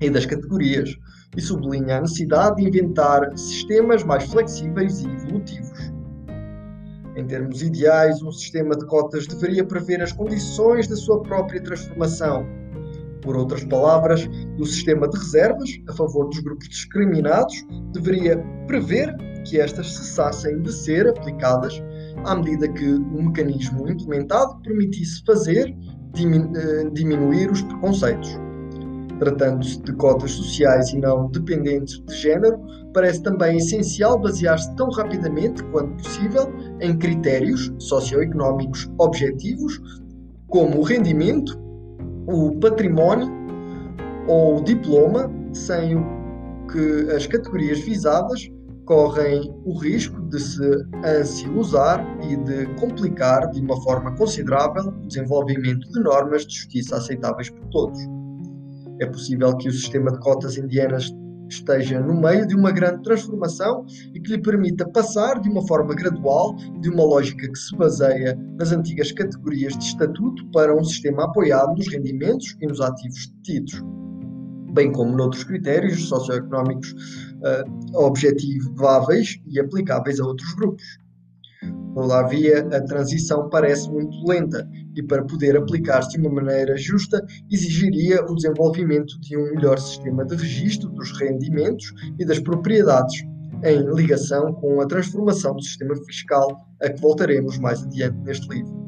e 0.01 0.09
das 0.09 0.25
categorias, 0.25 0.95
e 1.35 1.41
sublinha 1.41 1.97
a 1.97 2.01
necessidade 2.01 2.57
de 2.57 2.67
inventar 2.67 3.37
sistemas 3.37 4.03
mais 4.03 4.23
flexíveis 4.25 5.01
e 5.01 5.07
evolutivos. 5.07 5.93
Em 7.15 7.25
termos 7.25 7.61
ideais, 7.61 8.21
um 8.23 8.31
sistema 8.31 8.75
de 8.75 8.85
cotas 8.87 9.27
deveria 9.27 9.63
prever 9.63 10.01
as 10.01 10.11
condições 10.11 10.87
da 10.87 10.95
sua 10.95 11.21
própria 11.21 11.61
transformação. 11.61 12.45
Por 13.21 13.37
outras 13.37 13.63
palavras, 13.63 14.27
o 14.59 14.65
sistema 14.65 15.07
de 15.07 15.17
reservas 15.17 15.69
a 15.87 15.93
favor 15.93 16.27
dos 16.27 16.39
grupos 16.39 16.67
discriminados 16.67 17.65
deveria 17.93 18.37
prever 18.67 19.15
que 19.45 19.59
estas 19.59 19.93
cessassem 19.93 20.61
de 20.61 20.71
ser 20.71 21.07
aplicadas 21.07 21.81
à 22.25 22.35
medida 22.35 22.67
que 22.67 22.85
o 22.85 23.21
mecanismo 23.21 23.87
implementado 23.87 24.59
permitisse 24.61 25.23
fazer 25.25 25.69
eh, 25.69 26.89
diminuir 26.91 27.51
os 27.51 27.61
preconceitos 27.61 28.42
tratando-se 29.23 29.81
de 29.81 29.93
cotas 29.93 30.31
sociais 30.31 30.89
e 30.89 30.97
não 30.97 31.29
dependentes 31.29 31.99
de 32.05 32.15
género, 32.15 32.59
parece 32.93 33.23
também 33.23 33.57
essencial 33.57 34.19
basear-se 34.19 34.75
tão 34.75 34.89
rapidamente 34.89 35.63
quanto 35.65 36.03
possível 36.03 36.51
em 36.81 36.97
critérios 36.97 37.71
socioeconómicos 37.79 38.89
objetivos, 38.99 39.79
como 40.47 40.79
o 40.79 40.83
rendimento, 40.83 41.57
o 42.27 42.59
património 42.59 43.27
ou 44.27 44.57
o 44.57 44.63
diploma, 44.63 45.31
sem 45.53 45.95
o 45.95 46.03
que 46.71 47.11
as 47.11 47.25
categorias 47.25 47.79
visadas 47.79 48.49
correm 48.85 49.53
o 49.63 49.77
risco 49.77 50.21
de 50.23 50.39
se 50.39 50.85
ansiosar 51.05 52.05
e 52.21 52.35
de 52.35 52.65
complicar 52.75 53.49
de 53.51 53.61
uma 53.61 53.81
forma 53.81 54.15
considerável 54.17 54.89
o 54.89 55.07
desenvolvimento 55.07 55.89
de 55.89 55.99
normas 56.01 56.45
de 56.45 56.55
justiça 56.55 56.97
aceitáveis 56.97 57.49
por 57.49 57.65
todos. 57.67 58.22
É 58.99 59.05
possível 59.05 59.55
que 59.57 59.69
o 59.69 59.71
sistema 59.71 60.11
de 60.11 60.19
cotas 60.19 60.57
indianas 60.57 61.11
esteja 61.49 61.99
no 61.99 62.19
meio 62.19 62.47
de 62.47 62.55
uma 62.55 62.71
grande 62.71 63.03
transformação 63.03 63.85
e 64.13 64.19
que 64.19 64.31
lhe 64.31 64.41
permita 64.41 64.89
passar 64.89 65.39
de 65.39 65.49
uma 65.49 65.65
forma 65.67 65.93
gradual 65.93 66.55
de 66.79 66.89
uma 66.89 67.03
lógica 67.03 67.47
que 67.47 67.57
se 67.57 67.75
baseia 67.75 68.37
nas 68.57 68.71
antigas 68.71 69.11
categorias 69.11 69.77
de 69.77 69.83
estatuto 69.85 70.45
para 70.51 70.75
um 70.75 70.83
sistema 70.83 71.25
apoiado 71.25 71.75
nos 71.75 71.87
rendimentos 71.87 72.55
e 72.61 72.67
nos 72.67 72.81
ativos 72.81 73.27
detidos, 73.27 73.81
bem 74.73 74.91
como 74.91 75.15
noutros 75.15 75.43
critérios 75.43 76.07
socioeconómicos 76.07 76.91
uh, 76.91 77.97
objetiváveis 77.97 79.39
e 79.47 79.59
aplicáveis 79.59 80.19
a 80.19 80.25
outros 80.25 80.53
grupos. 80.55 80.83
Todavia, 81.93 82.67
a 82.75 82.81
transição 82.81 83.49
parece 83.49 83.89
muito 83.91 84.17
lenta 84.27 84.67
e, 84.95 85.03
para 85.03 85.23
poder 85.23 85.57
aplicar-se 85.57 86.11
de 86.11 86.19
uma 86.19 86.29
maneira 86.29 86.77
justa, 86.77 87.25
exigiria 87.51 88.23
o 88.23 88.35
desenvolvimento 88.35 89.19
de 89.19 89.37
um 89.37 89.55
melhor 89.55 89.79
sistema 89.79 90.25
de 90.25 90.35
registro 90.35 90.89
dos 90.89 91.11
rendimentos 91.19 91.93
e 92.19 92.25
das 92.25 92.39
propriedades, 92.39 93.23
em 93.63 93.95
ligação 93.95 94.53
com 94.53 94.81
a 94.81 94.85
transformação 94.85 95.55
do 95.55 95.63
sistema 95.63 95.95
fiscal, 96.05 96.67
a 96.81 96.89
que 96.89 96.99
voltaremos 96.99 97.57
mais 97.57 97.81
adiante 97.83 98.17
neste 98.19 98.47
livro. 98.49 98.82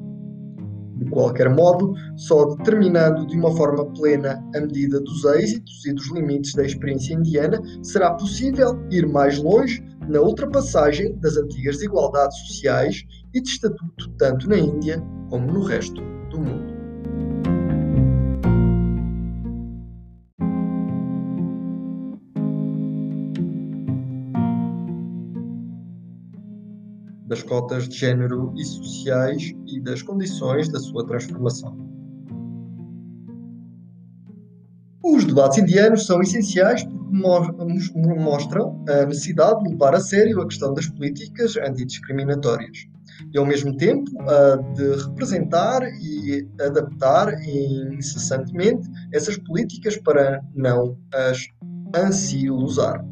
De 1.06 1.12
qualquer 1.12 1.50
modo, 1.50 1.94
só 2.18 2.46
determinando 2.56 3.28
de 3.28 3.38
uma 3.38 3.56
forma 3.56 3.86
plena 3.94 4.44
a 4.56 4.60
medida 4.60 5.00
dos 5.00 5.24
êxitos 5.24 5.86
e 5.86 5.94
dos 5.94 6.12
limites 6.12 6.54
da 6.54 6.66
experiência 6.66 7.14
indiana 7.14 7.62
será 7.84 8.12
possível 8.16 8.80
ir 8.90 9.08
mais 9.08 9.38
longe 9.38 9.84
na 10.10 10.20
ultrapassagem 10.20 11.16
das 11.20 11.38
antigas 11.38 11.76
desigualdades 11.76 12.38
sociais 12.48 13.04
e 13.36 13.40
de 13.40 13.50
estatuto 13.50 14.10
tanto 14.18 14.50
na 14.50 14.58
Índia 14.58 15.00
como 15.30 15.52
no 15.52 15.62
resto 15.62 16.02
do 16.32 16.40
mundo. 16.40 16.75
Das 27.26 27.44
cotas 27.44 27.88
de 27.90 27.98
género 27.98 28.54
e 28.56 28.64
sociais 28.64 29.54
e 29.68 29.80
das 29.80 30.02
condições 30.02 30.70
da 30.70 30.80
sua 30.80 31.06
transformação. 31.06 31.76
Os 35.04 35.24
debates 35.26 35.60
indianos 35.60 36.06
são 36.06 36.22
essenciais 36.22 36.84
porque 36.84 36.96
mostram 38.20 38.84
a 38.90 39.06
necessidade 39.06 39.64
de 39.64 39.70
levar 39.70 39.96
a 39.96 40.00
sério 40.00 40.42
a 40.42 40.48
questão 40.48 40.74
das 40.74 40.88
políticas 40.88 41.56
antidiscriminatórias 41.58 42.88
e, 43.34 43.38
ao 43.38 43.46
mesmo 43.46 43.78
tempo, 43.78 44.10
de 44.74 45.04
representar 45.06 45.84
e 46.02 46.48
adaptar 46.60 47.34
incessantemente 47.94 48.90
essas 49.14 49.38
políticas 49.38 49.98
para 49.98 50.42
não 50.56 50.98
as 51.14 51.48
ansiolosar 51.96 53.06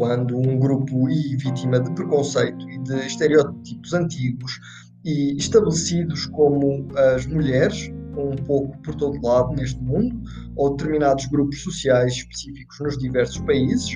quando 0.00 0.38
um 0.38 0.58
grupo 0.58 1.10
e 1.10 1.36
vítima 1.36 1.78
de 1.78 1.92
preconceito 1.92 2.70
e 2.70 2.78
de 2.78 3.06
estereótipos 3.06 3.92
antigos 3.92 4.58
e 5.04 5.36
estabelecidos 5.36 6.24
como 6.24 6.88
as 7.12 7.26
mulheres, 7.26 7.92
um 8.16 8.34
pouco 8.46 8.78
por 8.78 8.94
todo 8.94 9.20
lado 9.22 9.54
neste 9.54 9.78
mundo, 9.82 10.18
ou 10.56 10.74
determinados 10.74 11.26
grupos 11.26 11.62
sociais 11.62 12.14
específicos 12.14 12.80
nos 12.80 12.96
diversos 12.96 13.42
países, 13.42 13.90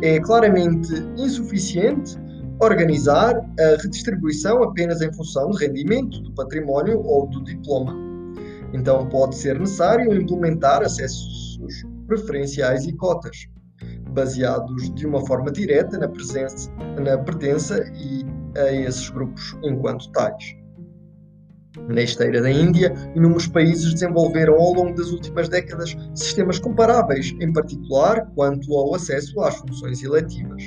é 0.00 0.18
claramente 0.20 0.94
insuficiente 1.18 2.16
organizar 2.58 3.36
a 3.36 3.82
redistribuição 3.82 4.62
apenas 4.62 5.02
em 5.02 5.12
função 5.12 5.50
do 5.50 5.58
rendimento, 5.58 6.22
do 6.22 6.32
património 6.32 7.02
ou 7.02 7.28
do 7.28 7.44
diploma. 7.44 7.94
Então, 8.72 9.06
pode 9.10 9.36
ser 9.36 9.60
necessário 9.60 10.10
implementar 10.14 10.80
acessos 10.80 11.60
preferenciais 12.06 12.86
e 12.86 12.94
cotas, 12.94 13.46
baseados 14.10 14.92
de 14.94 15.06
uma 15.06 15.24
forma 15.26 15.50
direta 15.50 15.98
na, 15.98 16.08
presença, 16.08 16.70
na 17.02 17.18
pertença 17.18 17.84
e 17.94 18.24
a 18.58 18.72
esses 18.72 19.08
grupos 19.10 19.56
enquanto 19.62 20.10
tais. 20.12 20.56
Na 21.88 22.02
esteira 22.02 22.42
da 22.42 22.50
Índia, 22.50 22.92
inúmeros 23.14 23.46
países 23.46 23.94
desenvolveram 23.94 24.54
ao 24.54 24.72
longo 24.72 24.94
das 24.94 25.10
últimas 25.12 25.48
décadas 25.48 25.96
sistemas 26.14 26.58
comparáveis, 26.58 27.34
em 27.40 27.52
particular 27.52 28.26
quanto 28.34 28.74
ao 28.74 28.94
acesso 28.94 29.40
às 29.40 29.56
funções 29.56 30.02
eletivas. 30.02 30.66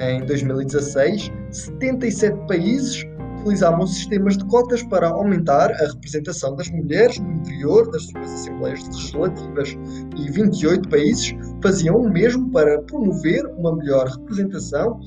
Em 0.00 0.24
2016, 0.24 1.30
77 1.50 2.38
países 2.46 3.04
utilizavam 3.44 3.86
sistemas 3.86 4.38
de 4.38 4.44
cotas 4.46 4.82
para 4.82 5.08
aumentar 5.08 5.70
a 5.70 5.86
representação 5.92 6.56
das 6.56 6.70
mulheres 6.70 7.18
no 7.18 7.30
interior 7.32 7.90
das 7.90 8.04
suas 8.06 8.32
assembleias 8.32 8.86
legislativas 8.86 9.76
e 10.16 10.30
28 10.30 10.88
países 10.88 11.34
faziam 11.62 11.96
o 11.96 12.10
mesmo 12.10 12.50
para 12.50 12.80
promover 12.82 13.44
uma 13.58 13.76
melhor 13.76 14.08
representação 14.08 14.98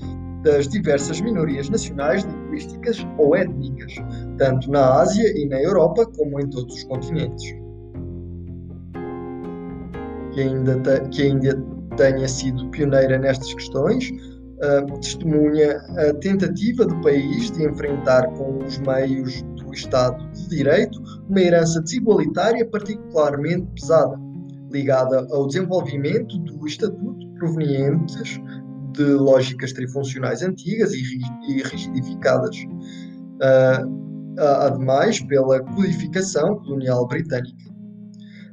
das 0.43 0.67
diversas 0.67 1.19
minorias 1.19 1.67
nacionais, 1.67 2.23
linguísticas 2.23 3.05
ou 3.17 3.35
étnicas, 3.35 3.95
tanto 4.37 4.69
na 4.69 5.01
Ásia 5.01 5.35
e 5.35 5.47
na 5.47 5.59
Europa 5.61 6.05
como 6.15 6.39
em 6.39 6.47
todos 6.47 6.75
os 6.75 6.83
continentes. 6.83 7.55
Que 10.31 10.41
ainda, 10.41 10.99
que 11.09 11.23
ainda 11.23 11.63
tenha 11.97 12.27
sido 12.27 12.69
pioneira 12.69 13.17
nestas 13.17 13.51
questões, 13.55 14.11
testemunha 15.01 15.77
a 15.97 16.13
tentativa 16.15 16.85
do 16.85 16.99
país 17.01 17.51
de 17.51 17.63
enfrentar 17.63 18.27
com 18.33 18.57
os 18.63 18.79
meios 18.79 19.41
do 19.55 19.73
Estado 19.73 20.29
de 20.31 20.49
Direito 20.49 20.99
uma 21.29 21.39
herança 21.39 21.79
desigualitária 21.81 22.67
particularmente 22.67 23.67
pesada, 23.79 24.19
ligada 24.71 25.27
ao 25.31 25.47
desenvolvimento 25.47 26.37
do 26.39 26.65
Estatuto 26.65 27.27
provenientes 27.35 28.39
de 28.93 29.03
lógicas 29.03 29.73
trifuncionais 29.73 30.41
antigas 30.41 30.91
e 30.93 31.61
rigidificadas. 31.63 32.57
Uh, 32.57 34.07
ademais, 34.39 35.19
pela 35.21 35.59
codificação 35.61 36.59
colonial 36.59 37.07
britânica. 37.07 37.76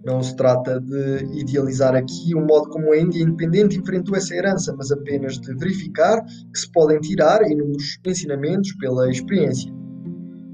Não 0.05 0.23
se 0.23 0.37
trata 0.37 0.79
de 0.81 1.41
idealizar 1.41 1.95
aqui 1.95 2.35
o 2.35 2.45
modo 2.45 2.69
como 2.69 2.93
a 2.93 2.99
Índia 2.99 3.23
independente 3.23 3.79
enfrentou 3.79 4.15
essa 4.15 4.35
herança, 4.35 4.75
mas 4.77 4.93
apenas 4.93 5.39
de 5.41 5.55
verificar 5.55 6.23
que 6.23 6.59
se 6.59 6.71
podem 6.71 7.01
tirar 7.01 7.41
inúmeros 7.51 7.99
ensinamentos 8.07 8.71
pela 8.77 9.11
experiência. 9.11 9.73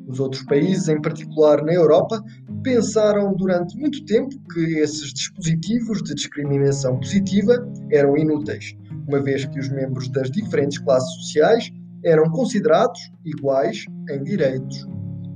Os 0.06 0.20
outros 0.20 0.44
países, 0.44 0.88
em 0.88 1.00
particular 1.00 1.64
na 1.64 1.72
Europa, 1.72 2.22
pensaram 2.62 3.34
durante 3.34 3.76
muito 3.76 4.04
tempo 4.04 4.30
que 4.52 4.78
esses 4.78 5.12
dispositivos 5.12 6.00
de 6.02 6.14
discriminação 6.14 6.96
positiva 7.00 7.54
eram 7.90 8.16
inúteis, 8.16 8.76
uma 9.08 9.20
vez 9.20 9.46
que 9.46 9.58
os 9.58 9.68
membros 9.68 10.08
das 10.10 10.30
diferentes 10.30 10.78
classes 10.78 11.12
sociais 11.14 11.72
eram 12.04 12.24
considerados 12.30 13.00
iguais 13.24 13.84
em 14.10 14.22
direitos, 14.22 14.86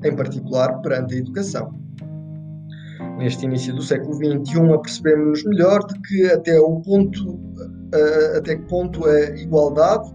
em 0.05 0.15
particular 0.15 0.81
perante 0.83 1.15
a 1.15 1.19
educação 1.19 1.84
neste 3.19 3.45
início 3.45 3.75
do 3.75 3.83
século 3.83 4.15
XXI, 4.15 4.73
apercebemos-nos 4.73 5.45
melhor 5.45 5.87
de 5.87 6.01
que 6.03 6.27
até 6.27 6.59
o 6.59 6.81
ponto, 6.81 7.41
até 8.37 8.57
que 8.57 8.63
ponto 8.63 9.05
a 9.07 9.21
igualdade 9.37 10.13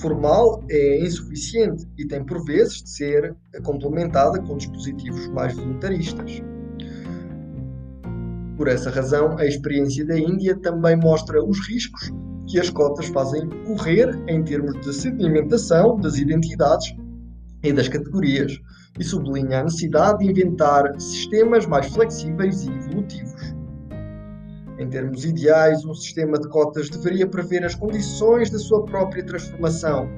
formal 0.00 0.62
é 0.68 1.00
insuficiente 1.04 1.86
e 1.96 2.06
tem 2.06 2.24
por 2.24 2.44
vezes 2.44 2.82
de 2.82 2.90
ser 2.90 3.36
complementada 3.62 4.40
com 4.42 4.56
dispositivos 4.56 5.28
mais 5.28 5.54
voluntaristas. 5.54 6.42
Por 8.56 8.68
essa 8.68 8.90
razão, 8.90 9.36
a 9.38 9.46
experiência 9.46 10.04
da 10.06 10.18
Índia 10.18 10.56
também 10.60 10.96
mostra 10.96 11.44
os 11.44 11.66
riscos 11.66 12.12
que 12.46 12.58
as 12.60 12.70
cotas 12.70 13.06
fazem 13.06 13.48
correr 13.64 14.10
em 14.28 14.42
termos 14.42 14.78
de 14.80 14.92
sedimentação 14.92 15.96
das 15.96 16.18
identidades 16.18 16.94
e 17.62 17.72
das 17.72 17.88
categorias, 17.88 18.52
e 18.98 19.04
sublinha 19.04 19.60
a 19.60 19.64
necessidade 19.64 20.18
de 20.18 20.30
inventar 20.30 21.00
sistemas 21.00 21.66
mais 21.66 21.86
flexíveis 21.86 22.64
e 22.64 22.70
evolutivos. 22.70 23.54
Em 24.78 24.88
termos 24.88 25.24
ideais, 25.24 25.84
um 25.84 25.94
sistema 25.94 26.38
de 26.38 26.48
cotas 26.48 26.88
deveria 26.88 27.26
prever 27.26 27.64
as 27.64 27.74
condições 27.74 28.50
da 28.50 28.58
sua 28.58 28.84
própria 28.84 29.24
transformação. 29.24 30.08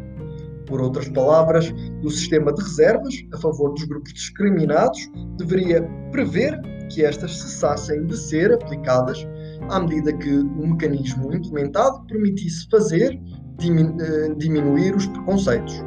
Por 0.67 0.81
outras 0.81 1.09
palavras, 1.09 1.73
o 2.03 2.11
sistema 2.11 2.53
de 2.53 2.63
reservas 2.63 3.15
a 3.33 3.39
favor 3.39 3.73
dos 3.75 3.85
grupos 3.85 4.13
discriminados 4.13 5.11
deveria 5.37 5.83
prever 6.11 6.59
que 6.91 7.05
estas 7.05 7.39
cessassem 7.39 8.07
de 8.07 8.17
ser 8.17 8.53
aplicadas 8.53 9.27
à 9.69 9.81
medida 9.81 10.13
que 10.13 10.31
o 10.31 10.67
mecanismo 10.67 11.35
implementado 11.35 12.05
permitisse 12.07 12.69
fazer 12.71 13.21
eh, 13.61 14.35
diminuir 14.37 14.95
os 14.95 15.07
preconceitos 15.07 15.83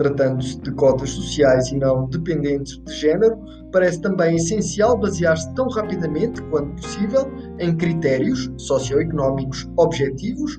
tratando-se 0.00 0.58
de 0.62 0.72
cotas 0.72 1.10
sociais 1.10 1.68
e 1.68 1.76
não 1.76 2.06
dependentes 2.06 2.82
de 2.86 2.92
género, 2.94 3.38
parece 3.70 4.00
também 4.00 4.36
essencial 4.36 4.96
basear-se 4.96 5.54
tão 5.54 5.68
rapidamente 5.68 6.40
quanto 6.44 6.80
possível 6.80 7.30
em 7.58 7.76
critérios 7.76 8.50
socioeconómicos 8.56 9.68
objetivos, 9.76 10.58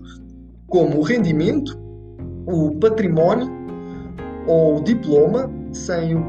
como 0.68 1.00
o 1.00 1.02
rendimento, 1.02 1.76
o 2.46 2.78
património 2.80 3.50
ou 4.46 4.78
o 4.78 4.84
diploma, 4.84 5.50
sem 5.72 6.16
o 6.16 6.24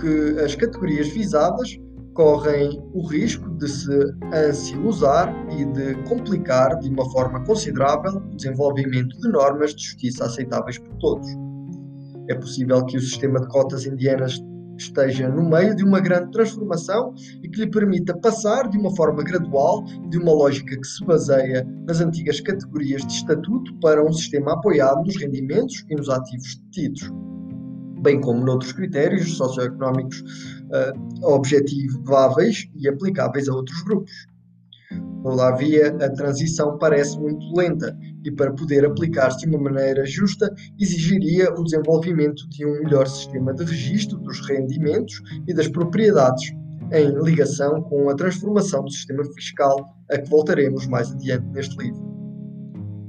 que 0.00 0.40
as 0.40 0.56
categorias 0.56 1.06
visadas 1.06 1.78
correm 2.14 2.82
o 2.92 3.06
risco 3.06 3.48
de 3.50 3.68
se 3.68 3.96
ansilosar 4.34 5.32
e 5.56 5.64
de 5.66 5.94
complicar 6.08 6.80
de 6.80 6.90
uma 6.90 7.08
forma 7.12 7.44
considerável 7.44 8.16
o 8.16 8.34
desenvolvimento 8.34 9.16
de 9.20 9.28
normas 9.28 9.72
de 9.72 9.84
justiça 9.84 10.24
aceitáveis 10.24 10.78
por 10.78 10.96
todos 10.96 11.49
é 12.30 12.34
possível 12.34 12.84
que 12.86 12.96
o 12.96 13.00
sistema 13.00 13.40
de 13.40 13.48
cotas 13.48 13.86
indianas 13.86 14.40
esteja 14.78 15.28
no 15.28 15.48
meio 15.48 15.76
de 15.76 15.84
uma 15.84 16.00
grande 16.00 16.30
transformação 16.30 17.14
e 17.42 17.48
que 17.48 17.60
lhe 17.60 17.70
permita 17.70 18.16
passar 18.18 18.68
de 18.68 18.78
uma 18.78 18.94
forma 18.96 19.22
gradual 19.22 19.84
de 20.08 20.16
uma 20.18 20.32
lógica 20.32 20.76
que 20.76 20.86
se 20.86 21.04
baseia 21.04 21.66
nas 21.86 22.00
antigas 22.00 22.40
categorias 22.40 23.02
de 23.02 23.12
estatuto 23.12 23.74
para 23.80 24.04
um 24.04 24.12
sistema 24.12 24.54
apoiado 24.54 25.04
nos 25.04 25.16
rendimentos 25.16 25.84
e 25.90 25.94
nos 25.94 26.08
ativos 26.08 26.56
detidos, 26.64 27.10
bem 28.00 28.20
como 28.20 28.44
noutros 28.44 28.72
critérios 28.72 29.36
socioeconómicos 29.36 30.20
uh, 30.20 31.26
objetiváveis 31.26 32.66
e 32.76 32.88
aplicáveis 32.88 33.48
a 33.48 33.54
outros 33.54 33.82
grupos. 33.82 34.12
Todavia, 35.22 35.88
a 35.88 36.10
transição 36.10 36.78
parece 36.78 37.18
muito 37.18 37.44
lenta 37.54 37.96
e, 38.24 38.30
para 38.30 38.52
poder 38.52 38.86
aplicar-se 38.86 39.40
de 39.40 39.54
uma 39.54 39.70
maneira 39.70 40.04
justa, 40.06 40.52
exigiria 40.78 41.52
o 41.52 41.62
desenvolvimento 41.62 42.48
de 42.48 42.64
um 42.64 42.72
melhor 42.82 43.06
sistema 43.06 43.52
de 43.52 43.64
registro 43.64 44.18
dos 44.18 44.40
rendimentos 44.48 45.20
e 45.46 45.52
das 45.52 45.68
propriedades, 45.68 46.52
em 46.92 47.10
ligação 47.22 47.82
com 47.82 48.08
a 48.08 48.14
transformação 48.14 48.82
do 48.82 48.90
sistema 48.90 49.22
fiscal 49.34 49.76
a 50.10 50.18
que 50.18 50.28
voltaremos 50.28 50.86
mais 50.86 51.12
adiante 51.12 51.46
neste 51.48 51.76
livro. 51.76 52.10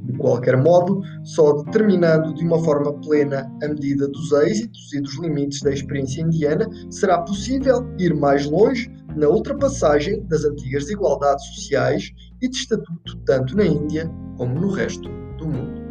De 0.04 0.17
qualquer 0.17 0.58
modo, 0.58 1.02
só 1.24 1.63
determinando 1.63 2.34
de 2.34 2.43
uma 2.43 2.62
forma 2.63 2.91
plena 3.02 3.50
a 3.63 3.67
medida 3.67 4.08
dos 4.10 4.32
êxitos 4.34 4.91
e 4.93 5.00
dos 5.00 5.17
limites 5.19 5.62
da 5.62 5.71
experiência 5.71 6.21
indiana 6.21 6.67
será 6.89 7.21
possível 7.21 7.88
ir 7.97 8.13
mais 8.13 8.45
longe 8.45 8.91
na 9.15 9.28
ultrapassagem 9.28 10.24
das 10.28 10.43
antigas 10.45 10.84
desigualdades 10.84 11.45
sociais 11.56 12.12
e 12.41 12.50
de 12.50 12.56
estatuto 12.56 13.17
tanto 13.26 13.56
na 13.56 13.65
Índia 13.65 14.10
como 14.38 14.60
no 14.60 14.69
resto 14.69 15.10
do 15.38 15.47
mundo. 15.47 15.82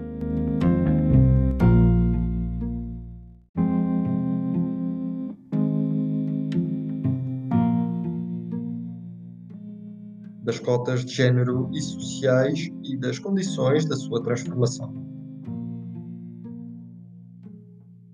Das 10.42 10.59
cotas 10.59 11.05
de 11.05 11.14
género 11.14 11.70
e 11.72 11.80
sociais 11.80 12.70
e 12.82 12.97
das 12.97 13.18
condições 13.18 13.84
da 13.84 13.94
sua 13.94 14.22
transformação. 14.22 14.92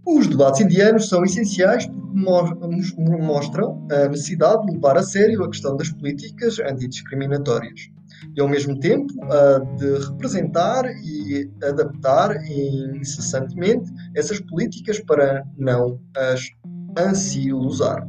Os 0.04 0.26
debates 0.26 0.60
indianos 0.60 1.08
são 1.08 1.24
essenciais 1.24 1.88
mostram 2.16 3.86
a 3.92 4.08
necessidade 4.08 4.66
de 4.66 4.72
levar 4.72 4.96
a 4.96 5.02
sério 5.02 5.44
a 5.44 5.50
questão 5.50 5.76
das 5.76 5.90
políticas 5.90 6.58
antidiscriminatórias 6.58 7.90
e, 8.34 8.40
ao 8.40 8.48
mesmo 8.48 8.78
tempo, 8.80 9.12
de 9.76 9.98
representar 10.06 10.84
e 11.04 11.50
adaptar 11.62 12.34
incessantemente 12.94 13.92
essas 14.16 14.40
políticas 14.40 14.98
para 15.00 15.44
não 15.58 16.00
as 16.16 16.40
ansilosar. 16.98 18.08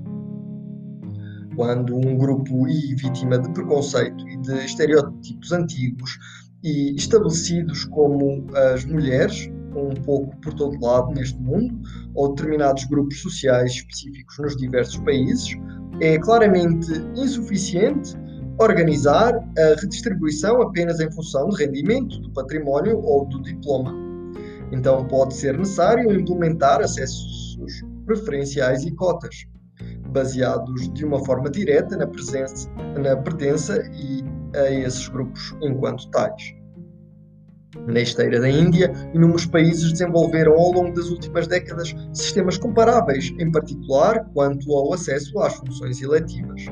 Quando 1.56 1.96
um 1.96 2.18
grupo 2.18 2.68
e 2.68 2.96
vítima 2.96 3.38
de 3.40 3.52
preconceito 3.52 4.28
e 4.30 4.38
de 4.38 4.64
estereótipos 4.64 5.52
antigos 5.52 6.18
e 6.64 6.96
estabelecidos 6.96 7.84
como 7.86 8.46
as 8.56 8.86
mulheres 8.86 9.50
um 9.78 9.94
pouco 10.04 10.36
por 10.38 10.54
todo 10.54 10.80
lado 10.84 11.14
neste 11.14 11.40
mundo, 11.40 11.80
ou 12.16 12.34
determinados 12.34 12.84
grupos 12.86 13.22
sociais 13.22 13.72
específicos 13.72 14.38
nos 14.40 14.58
diversos 14.58 14.98
países, 14.98 15.56
é 16.02 16.18
claramente 16.18 16.92
insuficiente 17.16 18.16
organizar 18.60 19.34
a 19.36 19.80
redistribuição 19.80 20.62
apenas 20.62 21.00
em 21.00 21.12
função 21.12 21.50
de 21.50 21.64
rendimento, 21.64 22.20
do 22.20 22.32
património 22.32 23.00
ou 23.00 23.26
do 23.26 23.42
diploma. 23.42 23.94
Então, 24.72 25.06
pode 25.06 25.36
ser 25.36 25.58
necessário 25.58 26.12
implementar 26.12 26.82
acessos 26.82 27.58
preferenciais 28.06 28.84
e 28.84 28.92
cotas, 28.96 29.46
baseados 30.10 30.92
de 30.94 31.06
uma 31.06 31.24
forma 31.24 31.50
direta 31.50 31.96
na, 31.96 32.08
presença, 32.08 32.70
na 33.00 33.16
pertença 33.18 33.84
e 33.94 34.24
a 34.58 34.72
esses 34.72 35.08
grupos 35.08 35.56
enquanto 35.62 36.10
tais. 36.10 36.57
Na 37.86 38.02
esteira 38.02 38.40
da 38.40 38.50
Índia, 38.50 38.92
inúmeros 39.14 39.46
países 39.46 39.92
desenvolveram 39.92 40.54
ao 40.54 40.72
longo 40.72 40.94
das 40.94 41.10
últimas 41.10 41.48
décadas 41.48 41.96
sistemas 42.14 42.58
comparáveis, 42.58 43.34
em 43.40 43.52
particular 43.52 44.26
quanto 44.34 44.72
ao 44.74 44.94
acesso 44.94 45.40
às 45.40 45.56
funções 45.56 46.02
eletivas. 46.02 46.66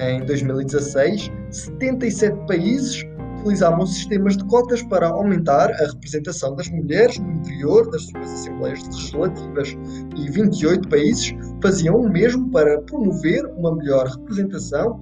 Em 0.00 0.24
2016, 0.24 1.30
77 1.50 2.46
países 2.46 3.04
utilizavam 3.42 3.84
sistemas 3.84 4.36
de 4.36 4.44
cotas 4.44 4.82
para 4.82 5.08
aumentar 5.08 5.70
a 5.70 5.86
representação 5.86 6.54
das 6.54 6.68
mulheres 6.68 7.18
no 7.18 7.30
interior 7.32 7.90
das 7.90 8.06
suas 8.06 8.32
assembleias 8.32 8.82
legislativas 8.86 9.76
e 10.16 10.30
28 10.30 10.88
países 10.88 11.34
faziam 11.62 11.96
o 11.96 12.08
mesmo 12.08 12.50
para 12.50 12.80
promover 12.82 13.44
uma 13.56 13.74
melhor 13.74 14.06
representação 14.06 15.00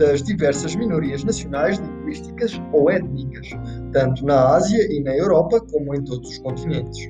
das 0.00 0.22
diversas 0.22 0.74
minorias 0.74 1.22
nacionais, 1.22 1.78
linguísticas 1.78 2.58
ou 2.72 2.90
étnicas, 2.90 3.50
tanto 3.92 4.24
na 4.24 4.54
Ásia 4.56 4.90
e 4.90 5.02
na 5.02 5.14
Europa 5.14 5.60
como 5.70 5.94
em 5.94 6.02
todos 6.02 6.30
os 6.30 6.38
continentes. 6.38 7.06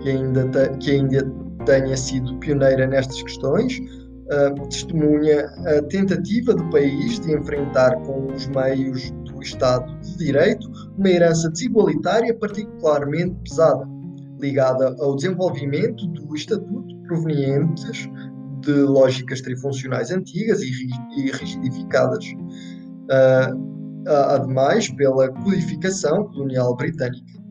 Que 0.00 0.10
ainda, 0.10 0.68
que 0.78 0.90
ainda 0.92 1.28
tenha 1.66 1.96
sido 1.96 2.38
pioneira 2.38 2.86
nestas 2.86 3.20
questões, 3.24 3.80
uh, 3.80 4.68
testemunha 4.68 5.46
a 5.66 5.82
tentativa 5.82 6.54
do 6.54 6.70
país 6.70 7.18
de 7.18 7.32
enfrentar 7.32 7.96
com 8.02 8.32
os 8.32 8.46
meios 8.46 9.10
do 9.24 9.42
Estado 9.42 9.98
de 9.98 10.16
Direito 10.16 10.70
uma 10.96 11.08
herança 11.08 11.50
desigualitária 11.50 12.32
particularmente 12.38 13.34
pesada, 13.48 13.84
ligada 14.38 14.94
ao 15.00 15.16
desenvolvimento 15.16 16.06
do 16.06 16.36
Estatuto 16.36 16.94
provenientes 17.04 18.08
de 18.64 18.72
lógicas 18.72 19.40
trifuncionais 19.40 20.10
antigas 20.10 20.60
e 20.62 20.70
rigidificadas, 21.30 22.24
uh, 22.24 24.08
ademais 24.08 24.88
pela 24.90 25.30
codificação 25.30 26.24
colonial 26.28 26.76
britânica. 26.76 27.44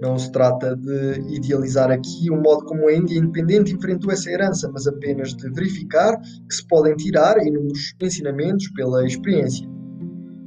Não 0.00 0.16
se 0.16 0.30
trata 0.30 0.76
de 0.76 1.34
idealizar 1.34 1.90
aqui 1.90 2.30
o 2.30 2.40
modo 2.40 2.64
como 2.66 2.86
a 2.86 2.94
Índia 2.94 3.18
independente 3.18 3.74
enfrentou 3.74 4.12
essa 4.12 4.30
herança, 4.30 4.70
mas 4.72 4.86
apenas 4.86 5.34
de 5.34 5.50
verificar 5.50 6.16
que 6.20 6.54
se 6.54 6.64
podem 6.68 6.94
tirar 6.94 7.36
inúmeros 7.44 7.94
ensinamentos 8.00 8.68
pela 8.76 9.04
experiência. 9.04 9.68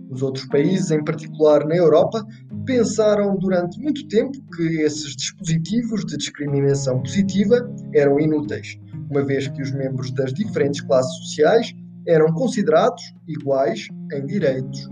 Os 0.10 0.22
outros 0.22 0.46
países, 0.48 0.92
em 0.92 1.04
particular 1.04 1.66
na 1.66 1.76
Europa, 1.76 2.26
pensaram 2.66 3.38
durante 3.38 3.80
muito 3.82 4.08
tempo 4.08 4.32
que 4.56 4.82
esses 4.82 5.16
dispositivos 5.16 6.06
de 6.06 6.18
discriminação 6.18 7.02
positiva 7.02 7.70
eram 7.94 8.20
inúteis, 8.20 8.78
uma 9.12 9.24
vez 9.24 9.48
que 9.50 9.62
os 9.62 9.72
membros 9.72 10.10
das 10.12 10.34
diferentes 10.34 10.82
classes 10.82 11.14
sociais 11.18 11.76
eram 12.08 12.34
considerados 12.34 13.04
iguais 13.28 13.88
em 14.14 14.26
direitos, 14.26 14.90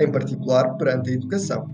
em 0.00 0.10
particular 0.10 0.76
perante 0.78 1.10
a 1.10 1.12
educação. 1.12 1.70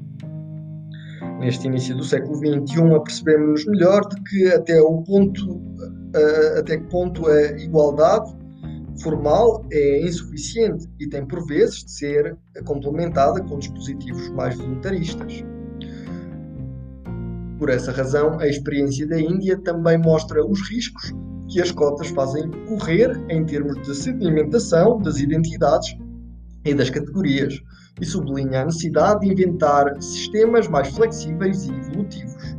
Neste 1.38 1.66
início 1.66 1.96
do 1.96 2.04
século 2.04 2.36
XXI, 2.36 2.94
apercebemos-nos 2.94 3.66
melhor 3.66 4.06
de 4.08 4.22
que 4.24 4.48
até 4.48 4.80
o 4.80 5.02
ponto 5.02 5.62
até 6.58 6.76
que 6.76 6.84
ponto 6.84 7.26
a 7.26 7.42
igualdade 7.58 8.32
formal 9.02 9.64
é 9.72 10.06
insuficiente 10.06 10.86
e 11.00 11.08
tem 11.08 11.26
por 11.26 11.44
vezes 11.46 11.84
de 11.84 11.90
ser 11.90 12.38
complementada 12.64 13.42
com 13.42 13.58
dispositivos 13.58 14.28
mais 14.30 14.56
voluntaristas. 14.56 15.44
Por 17.58 17.68
essa 17.68 17.90
razão, 17.90 18.38
a 18.38 18.46
experiência 18.46 19.06
da 19.08 19.18
Índia 19.18 19.58
também 19.58 19.98
mostra 19.98 20.44
os 20.46 20.68
riscos 20.68 21.12
que 21.48 21.60
as 21.60 21.70
cotas 21.70 22.08
fazem 22.08 22.50
correr 22.66 23.12
em 23.28 23.44
termos 23.44 23.80
de 23.82 23.94
sedimentação 23.94 24.98
das 24.98 25.18
identidades 25.18 25.96
e 26.64 26.74
das 26.74 26.90
categorias, 26.90 27.60
e 28.00 28.04
sublinha 28.04 28.62
a 28.62 28.64
necessidade 28.64 29.20
de 29.20 29.32
inventar 29.32 30.00
sistemas 30.02 30.66
mais 30.66 30.88
flexíveis 30.88 31.64
e 31.64 31.72
evolutivos. 31.72 32.56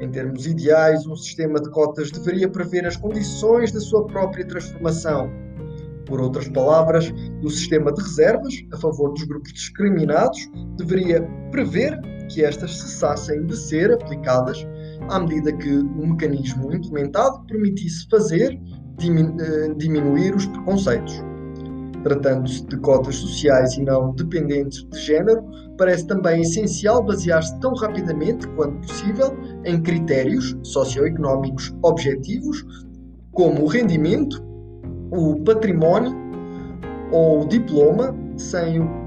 Em 0.00 0.10
termos 0.10 0.46
ideais, 0.46 1.06
um 1.06 1.16
sistema 1.16 1.60
de 1.60 1.70
cotas 1.70 2.10
deveria 2.10 2.48
prever 2.48 2.86
as 2.86 2.96
condições 2.96 3.72
da 3.72 3.80
sua 3.80 4.06
própria 4.06 4.46
transformação. 4.46 5.30
Por 6.04 6.20
outras 6.20 6.48
palavras, 6.48 7.12
o 7.42 7.48
sistema 7.48 7.92
de 7.92 8.02
reservas 8.02 8.54
a 8.72 8.76
favor 8.76 9.12
dos 9.12 9.24
grupos 9.24 9.52
discriminados 9.52 10.38
deveria 10.76 11.22
prever 11.50 11.98
que 12.28 12.44
estas 12.44 12.78
cessassem 12.78 13.46
de 13.46 13.56
ser 13.56 13.92
aplicadas 13.92 14.66
à 15.08 15.20
medida 15.20 15.52
que 15.52 15.70
o 15.70 16.06
mecanismo 16.06 16.72
implementado 16.72 17.44
permitisse 17.46 18.06
fazer 18.10 18.58
eh, 19.00 19.74
diminuir 19.76 20.34
os 20.34 20.46
preconceitos. 20.46 21.22
Tratando-se 22.02 22.66
de 22.66 22.76
cotas 22.78 23.16
sociais 23.16 23.74
e 23.74 23.82
não 23.82 24.12
dependentes 24.14 24.84
de 24.90 24.98
género, 24.98 25.42
parece 25.78 26.06
também 26.06 26.42
essencial 26.42 27.02
basear-se 27.02 27.58
tão 27.60 27.74
rapidamente 27.74 28.46
quanto 28.48 28.86
possível 28.86 29.36
em 29.64 29.80
critérios 29.82 30.56
socioeconómicos 30.62 31.74
objetivos, 31.82 32.64
como 33.32 33.64
o 33.64 33.66
rendimento, 33.66 34.42
o 35.10 35.42
património 35.44 36.14
ou 37.10 37.42
o 37.42 37.48
diploma, 37.48 38.14
sem 38.36 38.80
o 38.80 39.04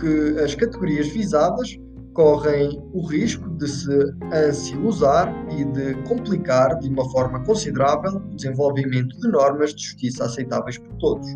que 0.00 0.40
as 0.40 0.54
categorias 0.54 1.08
visadas 1.08 1.78
correm 2.18 2.82
o 2.92 3.06
risco 3.06 3.48
de 3.48 3.68
se 3.68 3.96
ansiosar 4.34 5.32
e 5.56 5.64
de 5.64 5.94
complicar 6.08 6.76
de 6.80 6.88
uma 6.88 7.08
forma 7.10 7.44
considerável 7.44 8.16
o 8.16 8.34
desenvolvimento 8.34 9.16
de 9.20 9.28
normas 9.28 9.72
de 9.72 9.84
justiça 9.84 10.24
aceitáveis 10.24 10.78
por 10.78 10.96
todos. 10.96 11.28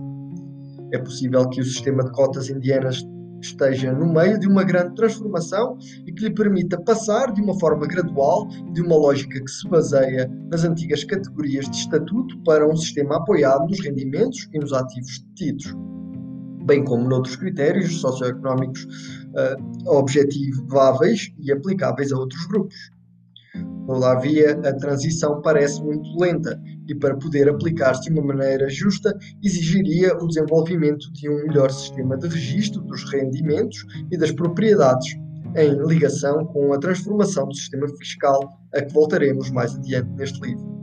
É 0.92 0.98
possível 0.98 1.48
que 1.50 1.60
o 1.60 1.64
sistema 1.64 2.02
de 2.02 2.10
cotas 2.10 2.50
indianas 2.50 3.00
esteja 3.40 3.92
no 3.92 4.12
meio 4.12 4.40
de 4.40 4.48
uma 4.48 4.64
grande 4.64 4.96
transformação 4.96 5.78
e 6.04 6.12
que 6.12 6.24
lhe 6.24 6.34
permita 6.34 6.82
passar 6.82 7.32
de 7.32 7.40
uma 7.40 7.56
forma 7.60 7.86
gradual 7.86 8.48
de 8.72 8.82
uma 8.82 8.96
lógica 8.96 9.40
que 9.40 9.50
se 9.52 9.68
baseia 9.68 10.28
nas 10.50 10.64
antigas 10.64 11.04
categorias 11.04 11.70
de 11.70 11.76
estatuto 11.76 12.42
para 12.42 12.68
um 12.68 12.74
sistema 12.74 13.18
apoiado 13.18 13.68
nos 13.68 13.78
rendimentos 13.78 14.48
e 14.52 14.58
nos 14.58 14.72
ativos 14.72 15.20
detidos 15.28 15.91
bem 16.64 16.84
como 16.84 17.08
noutros 17.08 17.36
critérios 17.36 18.00
socioeconómicos 18.00 18.84
uh, 18.84 19.90
objetiváveis 19.90 21.32
e 21.40 21.52
aplicáveis 21.52 22.12
a 22.12 22.18
outros 22.18 22.46
grupos. 22.46 22.76
Todavia, 23.86 24.52
a 24.64 24.72
transição 24.74 25.42
parece 25.42 25.82
muito 25.82 26.08
lenta 26.18 26.58
e, 26.88 26.94
para 26.94 27.16
poder 27.16 27.48
aplicar-se 27.48 28.02
de 28.02 28.18
uma 28.18 28.22
maneira 28.34 28.68
justa, 28.68 29.16
exigiria 29.42 30.16
o 30.16 30.26
desenvolvimento 30.26 31.12
de 31.12 31.28
um 31.28 31.46
melhor 31.46 31.70
sistema 31.70 32.16
de 32.16 32.28
registro 32.28 32.80
dos 32.82 33.04
rendimentos 33.12 33.84
e 34.10 34.16
das 34.16 34.30
propriedades, 34.30 35.16
em 35.56 35.86
ligação 35.86 36.46
com 36.46 36.72
a 36.72 36.78
transformação 36.78 37.46
do 37.46 37.54
sistema 37.54 37.86
fiscal, 37.98 38.40
a 38.74 38.80
que 38.80 38.92
voltaremos 38.92 39.50
mais 39.50 39.74
adiante 39.74 40.10
neste 40.12 40.40
livro. 40.40 40.81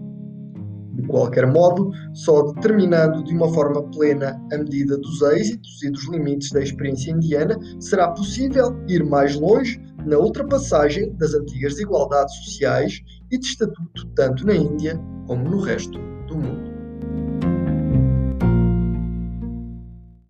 Qualquer 1.09 1.47
modo, 1.47 1.91
só 2.13 2.53
determinando 2.53 3.23
de 3.23 3.33
uma 3.33 3.51
forma 3.51 3.81
plena 3.89 4.39
a 4.53 4.57
medida 4.59 4.95
dos 4.95 5.21
êxitos 5.23 5.81
e 5.81 5.89
dos 5.89 6.07
limites 6.07 6.51
da 6.51 6.61
experiência 6.61 7.11
indiana 7.11 7.57
será 7.79 8.09
possível 8.09 8.79
ir 8.87 9.03
mais 9.03 9.35
longe 9.35 9.81
na 10.05 10.19
ultrapassagem 10.19 11.11
das 11.17 11.33
antigas 11.33 11.73
desigualdades 11.73 12.35
sociais 12.45 13.01
e 13.31 13.39
de 13.39 13.45
estatuto 13.45 14.07
tanto 14.15 14.45
na 14.45 14.55
Índia 14.55 14.99
como 15.25 15.49
no 15.49 15.59
resto 15.59 15.97
do 16.27 16.37
mundo. 16.37 16.68